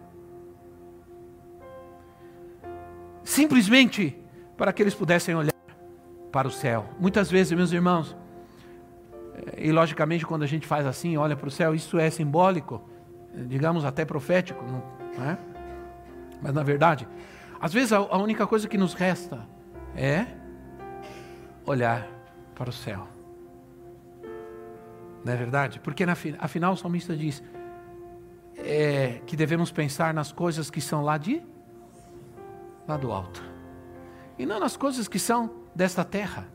Simplesmente 3.35 4.17
para 4.55 4.71
que 4.71 4.81
eles 4.81 4.95
pudessem 4.95 5.35
olhar 5.35 5.51
para 6.31 6.47
o 6.47 6.51
céu. 6.51 6.85
Muitas 6.97 7.29
vezes, 7.29 7.51
meus 7.51 7.73
irmãos, 7.73 8.15
e 9.57 9.73
logicamente, 9.73 10.25
quando 10.25 10.43
a 10.43 10.47
gente 10.47 10.65
faz 10.65 10.85
assim, 10.85 11.17
olha 11.17 11.35
para 11.35 11.49
o 11.49 11.51
céu, 11.51 11.75
isso 11.75 11.99
é 11.99 12.09
simbólico, 12.09 12.81
digamos 13.33 13.83
até 13.83 14.05
profético, 14.05 14.63
não 14.63 15.25
é? 15.29 15.37
Mas 16.41 16.53
na 16.53 16.63
verdade, 16.63 17.05
às 17.59 17.73
vezes 17.73 17.91
a 17.91 18.17
única 18.17 18.47
coisa 18.47 18.69
que 18.69 18.77
nos 18.77 18.93
resta 18.93 19.45
é 19.97 20.27
olhar 21.65 22.07
para 22.55 22.69
o 22.69 22.73
céu. 22.73 23.05
Não 25.25 25.33
é 25.33 25.35
verdade? 25.35 25.81
Porque 25.81 26.05
afinal 26.39 26.71
o 26.71 26.77
salmista 26.77 27.13
diz 27.17 27.43
é, 28.55 29.19
que 29.25 29.35
devemos 29.35 29.73
pensar 29.73 30.13
nas 30.13 30.31
coisas 30.31 30.69
que 30.69 30.79
são 30.79 31.01
lá 31.03 31.17
de 31.17 31.43
lá 32.87 32.97
do 32.97 33.11
alto. 33.11 33.43
E 34.37 34.45
não 34.45 34.59
nas 34.59 34.75
coisas 34.75 35.07
que 35.07 35.19
são 35.19 35.49
desta 35.73 36.03
terra. 36.03 36.47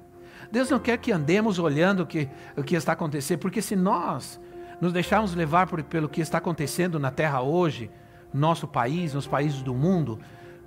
Deus 0.51 0.68
não 0.70 0.78
quer 0.78 0.99
que 0.99 1.12
andemos 1.12 1.59
olhando 1.59 2.03
o 2.03 2.07
que, 2.07 2.28
o 2.57 2.62
que 2.62 2.74
está 2.74 2.93
acontecendo, 2.93 3.39
porque 3.39 3.62
se 3.62 3.76
nós 3.76 4.41
nos 4.81 4.93
deixarmos 4.93 5.35
levar 5.35 5.66
por, 5.66 5.83
pelo 5.83 6.09
que 6.09 6.20
está 6.20 6.39
acontecendo 6.39 6.99
na 6.99 7.11
terra 7.11 7.41
hoje, 7.41 7.91
no 8.33 8.41
nosso 8.41 8.66
país, 8.66 9.14
nos 9.14 9.26
países 9.26 9.62
do 9.62 9.74
mundo, 9.74 10.18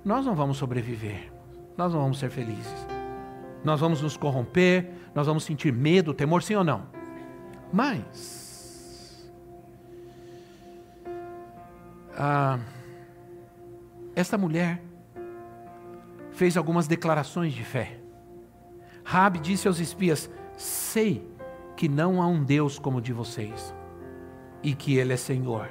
nós 0.04 0.24
não 0.24 0.34
vamos 0.34 0.56
sobreviver, 0.56 1.32
nós 1.76 1.92
não 1.92 2.00
vamos 2.00 2.18
ser 2.18 2.30
felizes. 2.30 2.86
Nós 3.64 3.80
vamos 3.80 4.02
nos 4.02 4.16
corromper, 4.16 4.90
nós 5.14 5.26
vamos 5.26 5.44
sentir 5.44 5.72
medo, 5.72 6.12
temor, 6.12 6.42
sim 6.42 6.54
ou 6.54 6.62
não? 6.62 6.86
Mas, 7.72 9.32
ah, 12.16 12.58
esta 14.14 14.36
mulher 14.36 14.82
fez 16.34 16.56
algumas 16.56 16.86
declarações 16.86 17.54
de 17.54 17.64
fé. 17.64 17.98
Rabi 19.04 19.38
disse 19.38 19.66
aos 19.66 19.78
espias: 19.78 20.30
Sei 20.56 21.26
que 21.76 21.88
não 21.88 22.20
há 22.20 22.26
um 22.26 22.44
Deus 22.44 22.78
como 22.78 22.98
o 22.98 23.00
de 23.00 23.12
vocês, 23.12 23.74
e 24.62 24.74
que 24.74 24.96
Ele 24.98 25.12
é 25.12 25.16
Senhor. 25.16 25.68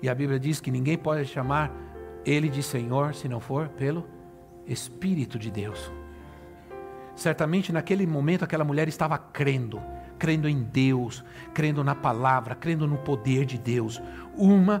E 0.00 0.08
a 0.08 0.14
Bíblia 0.14 0.38
diz 0.38 0.60
que 0.60 0.70
ninguém 0.70 0.98
pode 0.98 1.26
chamar 1.26 1.72
Ele 2.24 2.48
de 2.48 2.62
Senhor 2.62 3.14
se 3.14 3.28
não 3.28 3.40
for 3.40 3.68
pelo 3.68 4.06
Espírito 4.66 5.38
de 5.38 5.50
Deus. 5.50 5.92
Certamente 7.14 7.72
naquele 7.72 8.06
momento 8.06 8.44
aquela 8.44 8.64
mulher 8.64 8.88
estava 8.88 9.18
crendo, 9.18 9.80
crendo 10.22 10.48
em 10.48 10.62
Deus, 10.62 11.24
crendo 11.52 11.82
na 11.82 11.96
palavra, 11.96 12.54
crendo 12.54 12.86
no 12.86 12.96
poder 12.96 13.44
de 13.44 13.58
Deus. 13.58 14.00
Uma 14.36 14.80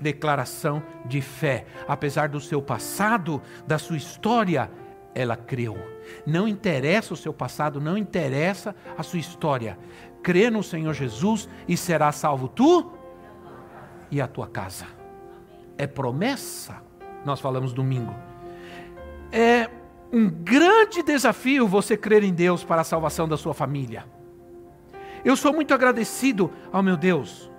declaração 0.00 0.80
de 1.04 1.20
fé. 1.20 1.66
Apesar 1.88 2.28
do 2.28 2.40
seu 2.40 2.62
passado, 2.62 3.42
da 3.66 3.78
sua 3.78 3.96
história, 3.96 4.70
ela 5.12 5.36
creu. 5.36 5.76
Não 6.24 6.46
interessa 6.46 7.12
o 7.12 7.16
seu 7.16 7.34
passado, 7.34 7.80
não 7.80 7.98
interessa 7.98 8.76
a 8.96 9.02
sua 9.02 9.18
história. 9.18 9.76
Crê 10.22 10.50
no 10.50 10.62
Senhor 10.62 10.94
Jesus 10.94 11.48
e 11.66 11.76
será 11.76 12.12
salvo 12.12 12.46
tu 12.46 12.92
e 14.08 14.20
a 14.20 14.28
tua 14.28 14.46
casa. 14.46 14.86
É 15.76 15.88
promessa. 15.88 16.76
Nós 17.24 17.40
falamos 17.40 17.72
domingo. 17.72 18.14
É 19.32 19.68
um 20.12 20.30
grande 20.30 21.02
desafio 21.02 21.66
você 21.66 21.96
crer 21.96 22.22
em 22.22 22.32
Deus 22.32 22.62
para 22.62 22.82
a 22.82 22.84
salvação 22.84 23.26
da 23.26 23.36
sua 23.36 23.52
família. 23.52 24.14
Eu 25.26 25.34
sou 25.34 25.52
muito 25.52 25.74
agradecido 25.74 26.52
ao 26.70 26.84
meu 26.84 26.96
Deus, 26.96 27.50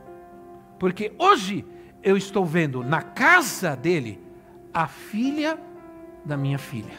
porque 0.80 1.14
hoje 1.20 1.66
eu 2.02 2.16
estou 2.16 2.46
vendo 2.46 2.82
na 2.82 3.02
casa 3.02 3.76
dele 3.76 4.24
a 4.74 4.88
filha 4.88 5.60
da 6.24 6.38
minha 6.38 6.58
filha. 6.58 6.94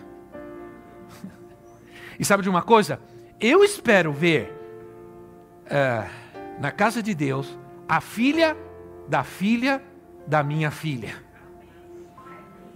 E 2.21 2.25
sabe 2.25 2.43
de 2.43 2.51
uma 2.51 2.61
coisa? 2.61 3.01
Eu 3.41 3.65
espero 3.65 4.13
ver 4.13 4.53
uh, 5.67 6.61
na 6.61 6.71
casa 6.71 7.01
de 7.01 7.15
Deus 7.15 7.57
a 7.89 8.01
filha 8.01 8.55
da 9.09 9.25
filha 9.25 9.83
da 10.27 10.43
minha 10.43 10.71
filha. 10.71 11.15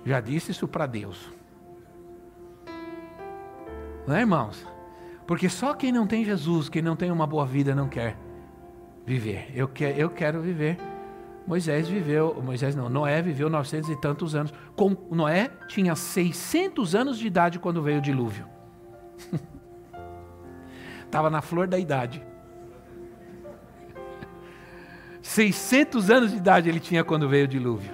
Já 0.06 0.18
disse 0.18 0.52
isso 0.52 0.66
para 0.66 0.86
Deus. 0.86 1.30
Não 4.06 4.14
é, 4.14 4.20
irmãos? 4.20 4.71
Porque 5.32 5.48
só 5.48 5.72
quem 5.72 5.90
não 5.90 6.06
tem 6.06 6.26
Jesus, 6.26 6.68
quem 6.68 6.82
não 6.82 6.94
tem 6.94 7.10
uma 7.10 7.26
boa 7.26 7.46
vida, 7.46 7.74
não 7.74 7.88
quer 7.88 8.18
viver. 9.06 9.50
Eu, 9.54 9.66
quer, 9.66 9.98
eu 9.98 10.10
quero 10.10 10.42
viver. 10.42 10.76
Moisés 11.46 11.88
viveu, 11.88 12.38
Moisés 12.44 12.76
não, 12.76 12.90
Noé 12.90 13.22
viveu 13.22 13.48
900 13.48 13.88
e 13.88 13.96
tantos 13.96 14.34
anos. 14.34 14.52
Com, 14.76 14.94
Noé 15.10 15.50
tinha 15.68 15.96
600 15.96 16.94
anos 16.94 17.18
de 17.18 17.26
idade 17.26 17.58
quando 17.58 17.80
veio 17.80 17.96
o 17.96 18.02
dilúvio. 18.02 18.44
Estava 21.06 21.30
na 21.30 21.40
flor 21.40 21.66
da 21.66 21.78
idade. 21.78 22.22
600 25.22 26.10
anos 26.10 26.30
de 26.32 26.36
idade 26.36 26.68
ele 26.68 26.78
tinha 26.78 27.02
quando 27.02 27.26
veio 27.26 27.46
o 27.46 27.48
dilúvio. 27.48 27.90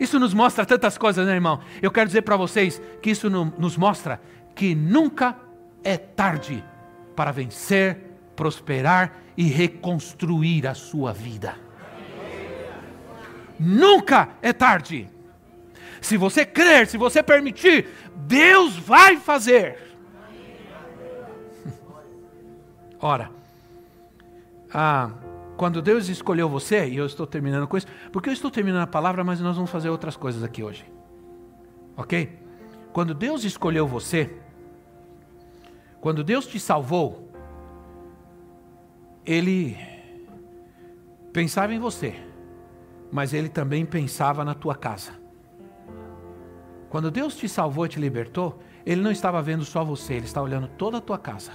Isso 0.00 0.18
nos 0.18 0.32
mostra 0.32 0.64
tantas 0.64 0.96
coisas, 0.96 1.26
né, 1.26 1.34
irmão? 1.34 1.60
Eu 1.82 1.90
quero 1.90 2.06
dizer 2.06 2.22
para 2.22 2.38
vocês 2.38 2.80
que 3.02 3.10
isso 3.10 3.28
nos 3.28 3.76
mostra 3.76 4.18
que 4.54 4.74
nunca 4.74 5.36
é 5.82 5.96
tarde 5.96 6.64
para 7.14 7.32
vencer, 7.32 7.98
prosperar 8.36 9.16
e 9.36 9.44
reconstruir 9.44 10.66
a 10.66 10.74
sua 10.74 11.12
vida. 11.12 11.56
Nunca 13.58 14.28
é 14.40 14.52
tarde. 14.52 15.08
Se 16.00 16.16
você 16.16 16.44
crer, 16.46 16.86
se 16.86 16.96
você 16.96 17.22
permitir, 17.22 17.88
Deus 18.14 18.76
vai 18.76 19.16
fazer. 19.16 19.96
Ora, 23.00 23.30
ah, 24.72 25.10
quando 25.56 25.82
Deus 25.82 26.08
escolheu 26.08 26.48
você, 26.48 26.88
e 26.88 26.96
eu 26.96 27.06
estou 27.06 27.26
terminando 27.26 27.66
com 27.66 27.76
isso, 27.76 27.86
porque 28.12 28.28
eu 28.28 28.32
estou 28.32 28.50
terminando 28.50 28.82
a 28.82 28.86
palavra, 28.86 29.24
mas 29.24 29.40
nós 29.40 29.56
vamos 29.56 29.70
fazer 29.70 29.88
outras 29.88 30.16
coisas 30.16 30.44
aqui 30.44 30.62
hoje. 30.62 30.84
Ok? 31.96 32.38
Quando 32.92 33.12
Deus 33.12 33.42
escolheu 33.42 33.86
você, 33.86 34.36
quando 36.08 36.24
Deus 36.24 36.46
te 36.46 36.58
salvou, 36.58 37.28
Ele 39.26 39.76
pensava 41.34 41.74
em 41.74 41.78
você, 41.78 42.14
mas 43.12 43.34
Ele 43.34 43.50
também 43.50 43.84
pensava 43.84 44.42
na 44.42 44.54
tua 44.54 44.74
casa. 44.74 45.12
Quando 46.88 47.10
Deus 47.10 47.36
te 47.36 47.46
salvou 47.46 47.84
e 47.84 47.90
te 47.90 48.00
libertou, 48.00 48.58
Ele 48.86 49.02
não 49.02 49.10
estava 49.10 49.42
vendo 49.42 49.66
só 49.66 49.84
você, 49.84 50.14
Ele 50.14 50.24
estava 50.24 50.46
olhando 50.46 50.66
toda 50.78 50.96
a 50.96 51.00
tua 51.02 51.18
casa. 51.18 51.52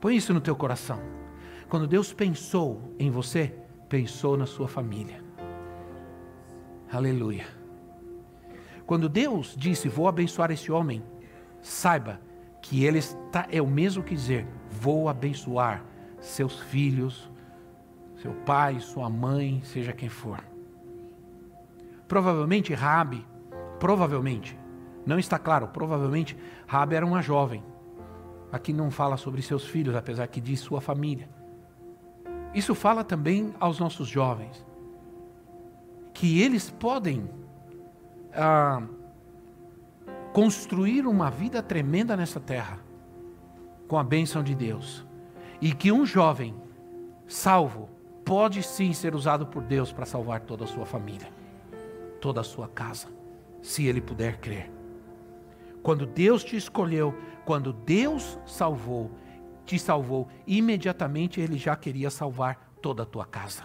Põe 0.00 0.14
isso 0.14 0.32
no 0.32 0.40
teu 0.40 0.54
coração. 0.54 1.00
Quando 1.68 1.84
Deus 1.84 2.12
pensou 2.12 2.94
em 2.96 3.10
você, 3.10 3.56
pensou 3.88 4.36
na 4.36 4.46
sua 4.46 4.68
família. 4.68 5.20
Aleluia. 6.92 7.48
Quando 8.86 9.08
Deus 9.08 9.56
disse: 9.58 9.88
Vou 9.88 10.06
abençoar 10.06 10.52
esse 10.52 10.70
homem, 10.70 11.02
saiba 11.60 12.27
que 12.60 12.84
ele 12.84 12.98
está, 12.98 13.46
é 13.50 13.60
o 13.60 13.66
mesmo 13.66 14.02
que 14.02 14.14
dizer: 14.14 14.46
Vou 14.70 15.08
abençoar 15.08 15.84
seus 16.20 16.60
filhos, 16.60 17.30
seu 18.16 18.32
pai, 18.32 18.80
sua 18.80 19.08
mãe, 19.08 19.62
seja 19.64 19.92
quem 19.92 20.08
for. 20.08 20.40
Provavelmente 22.06 22.74
Rabi, 22.74 23.24
provavelmente, 23.78 24.58
não 25.06 25.18
está 25.18 25.38
claro, 25.38 25.68
provavelmente 25.68 26.36
Rabi 26.66 26.96
era 26.96 27.06
uma 27.06 27.22
jovem. 27.22 27.62
Aqui 28.50 28.72
não 28.72 28.90
fala 28.90 29.16
sobre 29.16 29.42
seus 29.42 29.66
filhos, 29.66 29.94
apesar 29.94 30.26
que 30.26 30.40
diz 30.40 30.60
sua 30.60 30.80
família. 30.80 31.28
Isso 32.54 32.74
fala 32.74 33.04
também 33.04 33.54
aos 33.60 33.78
nossos 33.78 34.08
jovens, 34.08 34.66
que 36.14 36.40
eles 36.40 36.70
podem 36.70 37.28
ah, 38.34 38.82
construir 40.38 41.04
uma 41.04 41.32
vida 41.32 41.60
tremenda 41.60 42.16
nessa 42.16 42.38
terra, 42.38 42.78
com 43.88 43.98
a 43.98 44.04
bênção 44.04 44.40
de 44.40 44.54
Deus, 44.54 45.04
e 45.60 45.72
que 45.72 45.90
um 45.90 46.06
jovem 46.06 46.54
salvo 47.26 47.90
pode 48.24 48.62
sim 48.62 48.92
ser 48.92 49.16
usado 49.16 49.48
por 49.48 49.64
Deus 49.64 49.90
para 49.90 50.06
salvar 50.06 50.42
toda 50.42 50.62
a 50.62 50.66
sua 50.68 50.86
família, 50.86 51.28
toda 52.20 52.40
a 52.40 52.44
sua 52.44 52.68
casa, 52.68 53.08
se 53.60 53.86
ele 53.86 54.00
puder 54.00 54.38
crer. 54.38 54.70
Quando 55.82 56.06
Deus 56.06 56.44
te 56.44 56.54
escolheu, 56.54 57.18
quando 57.44 57.72
Deus 57.72 58.38
salvou, 58.46 59.10
te 59.66 59.76
salvou, 59.76 60.28
imediatamente 60.46 61.40
Ele 61.40 61.58
já 61.58 61.74
queria 61.74 62.10
salvar 62.10 62.76
toda 62.80 63.02
a 63.02 63.06
tua 63.06 63.26
casa. 63.26 63.64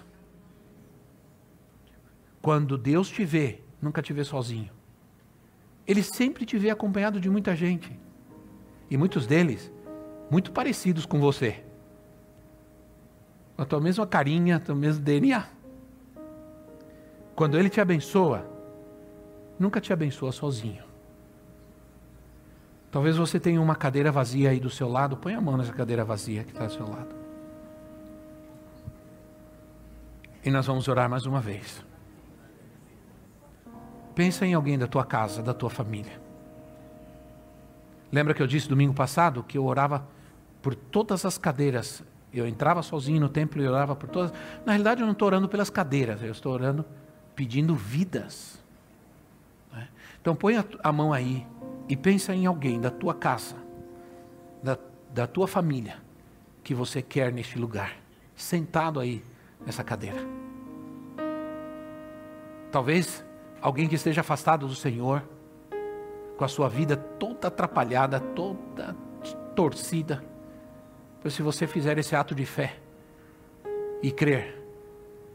Quando 2.42 2.80
Deus 2.80 3.10
te 3.10 3.24
vê, 3.24 3.62
nunca 3.80 4.02
te 4.02 4.12
vê 4.12 4.24
sozinho. 4.24 4.72
Ele 5.88 6.02
sempre 6.02 6.46
te 6.46 6.58
vê 6.58 6.70
acompanhado 6.70 7.20
de 7.20 7.30
muita 7.30 7.56
gente. 7.56 8.00
E 8.90 8.98
muitos 8.98 9.28
deles, 9.28 9.72
muito 10.30 10.52
parecidos 10.52 11.06
com 11.06 11.20
você. 11.20 11.64
Com 13.56 13.62
a 13.62 13.66
tua 13.66 13.82
mesma 13.82 14.08
carinha, 14.08 14.60
teu 14.60 14.76
mesmo 14.76 15.04
DNA. 15.04 15.46
Quando 17.36 17.58
Ele 17.58 17.70
te 17.70 17.82
abençoa, 17.82 18.46
nunca 19.60 19.82
te 19.82 19.92
abençoa 19.92 20.32
sozinho. 20.32 20.84
Talvez 22.92 23.18
você 23.18 23.40
tenha 23.40 23.60
uma 23.60 23.76
cadeira 23.76 24.12
vazia 24.12 24.52
aí 24.52 24.60
do 24.60 24.70
seu 24.70 24.88
lado. 24.88 25.18
Põe 25.18 25.34
a 25.34 25.42
mão 25.42 25.58
nessa 25.58 25.74
cadeira 25.74 26.06
vazia 26.06 26.44
que 26.44 26.52
está 26.52 26.68
do 26.68 26.72
seu 26.72 26.88
lado. 26.88 27.16
E 30.46 30.52
nós 30.52 30.68
vamos 30.68 30.88
orar 30.88 31.10
mais 31.10 31.26
uma 31.26 31.42
vez. 31.42 31.84
Pensa 34.16 34.46
em 34.46 34.54
alguém 34.54 34.78
da 34.78 34.88
tua 34.88 35.06
casa, 35.06 35.42
da 35.42 35.54
tua 35.54 35.70
família. 35.70 36.22
Lembra 38.12 38.34
que 38.34 38.42
eu 38.44 38.48
disse 38.48 38.70
domingo 38.70 38.94
passado 38.94 39.44
que 39.44 39.58
eu 39.58 39.66
orava 39.66 40.08
por 40.62 40.76
todas 40.76 41.26
as 41.26 41.38
cadeiras. 41.38 42.04
Eu 42.32 42.48
entrava 42.48 42.84
sozinho 42.84 43.20
no 43.20 43.30
templo 43.30 43.62
e 43.62 43.68
orava 43.68 43.96
por 43.96 44.08
todas. 44.08 44.32
Na 44.66 44.74
realidade, 44.74 45.02
eu 45.02 45.06
não 45.06 45.14
estou 45.14 45.26
orando 45.28 45.50
pelas 45.50 45.70
cadeiras, 45.70 46.22
eu 46.22 46.32
estou 46.32 46.54
orando 46.54 46.86
pedindo 47.36 47.76
vidas. 47.76 48.60
Né? 49.72 49.88
Então 50.22 50.36
põe 50.36 50.56
a 50.84 50.92
mão 50.92 51.12
aí 51.12 51.46
e 51.90 51.98
pensa 51.98 52.36
em 52.36 52.46
alguém 52.46 52.80
da 52.80 52.92
tua 52.92 53.16
casa, 53.16 53.56
da, 54.62 54.78
da 55.12 55.28
tua 55.28 55.48
família, 55.48 55.98
que 56.64 56.74
você 56.74 57.02
quer 57.02 57.32
neste 57.32 57.58
lugar, 57.58 57.98
sentado 58.36 59.00
aí 59.00 59.24
nessa 59.66 59.84
cadeira. 59.84 60.20
Talvez 62.72 63.24
alguém 63.64 63.88
que 63.88 63.96
esteja 63.96 64.20
afastado 64.20 64.68
do 64.68 64.76
Senhor, 64.76 65.24
com 66.36 66.44
a 66.44 66.50
sua 66.50 66.68
vida 66.68 66.98
toda 66.98 67.48
atrapalhada, 67.48 68.20
toda 68.20 68.94
torcida. 69.56 70.22
Pois 71.22 71.34
se 71.34 71.42
você 71.42 71.66
fizer 71.66 71.98
esse 71.98 72.14
ato 72.14 72.36
de 72.36 72.46
fé 72.46 72.76
e 74.02 74.12
crer, 74.12 74.62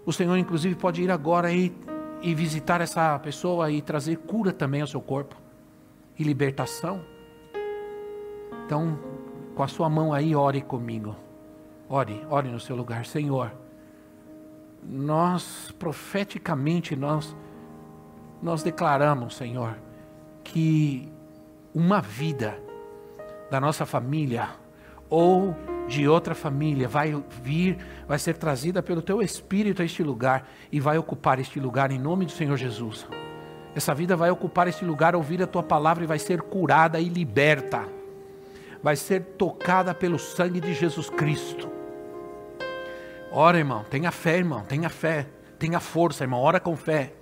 o 0.05 0.13
Senhor 0.13 0.37
inclusive 0.37 0.75
pode 0.75 1.03
ir 1.03 1.11
agora 1.11 1.51
e, 1.51 1.75
e 2.21 2.35
visitar 2.35 2.83
essa 2.83 3.19
pessoa 3.19 3.71
e 3.71 3.81
trazer 3.81 4.19
cura 4.19 4.53
também 4.53 4.83
ao 4.83 4.87
seu 4.87 5.01
corpo 5.01 5.35
e 6.19 6.23
libertação. 6.23 7.01
Então, 8.67 8.99
com 9.55 9.63
a 9.63 9.69
sua 9.69 9.89
mão 9.89 10.13
aí, 10.13 10.37
ore 10.37 10.61
comigo. 10.61 11.17
Ore, 11.89 12.27
ore 12.29 12.51
no 12.51 12.61
seu 12.61 12.77
lugar, 12.77 13.07
Senhor. 13.07 13.51
Nós 14.83 15.75
profeticamente 15.79 16.95
nós 16.95 17.35
nós 18.43 18.63
declaramos, 18.63 19.37
Senhor, 19.37 19.77
que 20.45 21.11
uma 21.75 22.01
vida 22.01 22.59
da 23.51 23.61
nossa 23.61 23.85
família 23.85 24.49
ou 25.09 25.55
de 25.89 26.07
outra 26.07 26.35
família 26.35 26.87
vai 26.87 27.15
vir, 27.43 27.79
vai 28.07 28.19
ser 28.19 28.37
trazida 28.37 28.83
pelo 28.83 29.01
teu 29.01 29.23
espírito 29.23 29.81
a 29.81 29.85
este 29.85 30.03
lugar 30.03 30.49
e 30.71 30.79
vai 30.79 30.99
ocupar 30.99 31.41
este 31.41 31.59
lugar 31.59 31.91
em 31.91 31.99
nome 31.99 32.27
do 32.27 32.33
Senhor 32.33 32.57
Jesus. 32.57 33.07
Essa 33.75 33.95
vida 33.95 34.17
vai 34.17 34.31
ocupar 34.31 34.69
este 34.69 34.85
lugar, 34.85 35.17
ouvir 35.17 35.43
a 35.43 35.47
tua 35.47 35.63
palavra 35.63 36.05
e 36.05 36.07
vai 36.07 36.19
ser 36.19 36.43
curada 36.43 37.01
e 37.01 37.09
liberta. 37.09 37.87
Vai 38.83 38.97
ser 38.97 39.23
tocada 39.39 39.95
pelo 39.95 40.19
sangue 40.19 40.61
de 40.61 40.75
Jesus 40.75 41.09
Cristo. 41.11 41.71
Ora, 43.31 43.59
irmão, 43.59 43.85
tenha 43.91 44.11
fé, 44.11 44.39
irmão, 44.39 44.63
tenha 44.63 44.89
fé, 44.89 45.27
tenha 45.59 45.81
força, 45.81 46.25
irmão, 46.25 46.41
ora 46.41 46.61
com 46.61 46.77
fé. 46.77 47.13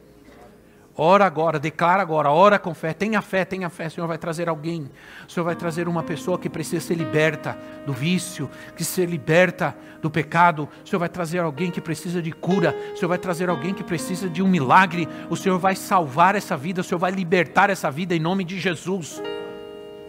Ora 0.98 1.26
agora, 1.26 1.58
declara 1.58 2.00
agora, 2.00 2.30
ora 2.30 2.58
com 2.58 2.72
fé, 2.72 2.94
tenha 2.94 3.20
fé, 3.20 3.44
tenha 3.44 3.68
fé. 3.68 3.86
O 3.86 3.90
Senhor 3.90 4.06
vai 4.06 4.16
trazer 4.16 4.48
alguém, 4.48 4.90
o 5.28 5.30
Senhor 5.30 5.44
vai 5.44 5.54
trazer 5.54 5.88
uma 5.88 6.02
pessoa 6.02 6.38
que 6.38 6.48
precisa 6.48 6.86
ser 6.86 6.94
liberta 6.94 7.56
do 7.84 7.92
vício, 7.92 8.48
que 8.74 8.82
ser 8.82 9.06
liberta 9.06 9.76
do 10.00 10.10
pecado. 10.10 10.66
O 10.82 10.88
Senhor 10.88 10.98
vai 10.98 11.10
trazer 11.10 11.40
alguém 11.40 11.70
que 11.70 11.82
precisa 11.82 12.22
de 12.22 12.32
cura, 12.32 12.74
o 12.94 12.96
Senhor 12.96 13.10
vai 13.10 13.18
trazer 13.18 13.50
alguém 13.50 13.74
que 13.74 13.84
precisa 13.84 14.26
de 14.26 14.42
um 14.42 14.48
milagre. 14.48 15.06
O 15.28 15.36
Senhor 15.36 15.58
vai 15.58 15.76
salvar 15.76 16.34
essa 16.34 16.56
vida, 16.56 16.80
o 16.80 16.84
Senhor 16.84 16.98
vai 16.98 17.10
libertar 17.10 17.68
essa 17.68 17.90
vida 17.90 18.14
em 18.14 18.20
nome 18.20 18.42
de 18.42 18.58
Jesus. 18.58 19.22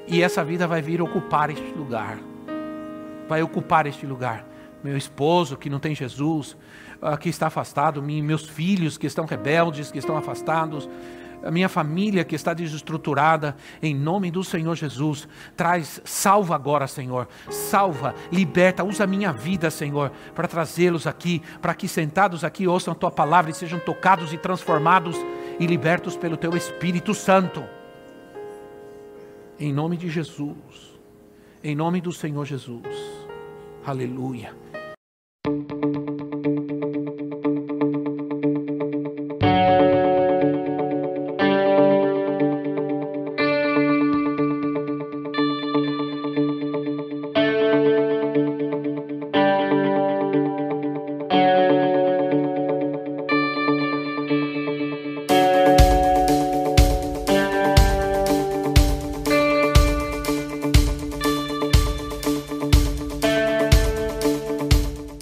E 0.07 0.23
essa 0.23 0.41
vida 0.41 0.65
vai 0.65 0.81
vir 0.81 1.01
ocupar 1.01 1.49
este 1.49 1.73
lugar, 1.73 2.17
vai 3.27 3.43
ocupar 3.43 3.85
este 3.87 4.05
lugar. 4.05 4.45
Meu 4.81 4.95
esposo 4.95 5.57
que 5.57 5.69
não 5.69 5.79
tem 5.79 5.93
Jesus, 5.93 6.55
que 7.19 7.29
está 7.29 7.47
afastado, 7.47 8.01
meus 8.01 8.47
filhos 8.47 8.97
que 8.97 9.07
estão 9.07 9.25
rebeldes, 9.25 9.91
que 9.91 9.99
estão 9.99 10.17
afastados, 10.17 10.89
a 11.43 11.51
minha 11.51 11.69
família 11.69 12.23
que 12.23 12.35
está 12.35 12.53
desestruturada, 12.53 13.55
em 13.81 13.95
nome 13.95 14.31
do 14.31 14.43
Senhor 14.43 14.75
Jesus, 14.75 15.27
traz, 15.55 16.01
salva 16.03 16.55
agora, 16.55 16.87
Senhor, 16.87 17.27
salva, 17.49 18.15
liberta, 18.31 18.83
usa 18.83 19.03
a 19.03 19.07
minha 19.07 19.31
vida, 19.31 19.69
Senhor, 19.69 20.11
para 20.33 20.47
trazê-los 20.47 21.05
aqui, 21.05 21.41
para 21.61 21.73
que 21.73 21.87
sentados 21.87 22.43
aqui 22.43 22.67
ouçam 22.67 22.91
a 22.91 22.95
tua 22.95 23.11
palavra 23.11 23.51
e 23.51 23.53
sejam 23.53 23.79
tocados 23.79 24.33
e 24.33 24.37
transformados 24.37 25.15
e 25.59 25.65
libertos 25.65 26.15
pelo 26.15 26.37
teu 26.37 26.55
Espírito 26.55 27.13
Santo. 27.13 27.63
Em 29.59 29.73
nome 29.73 29.97
de 29.97 30.09
Jesus, 30.09 30.55
em 31.63 31.75
nome 31.75 31.99
do 32.01 32.11
Senhor 32.11 32.45
Jesus, 32.45 32.83
aleluia. 33.85 34.53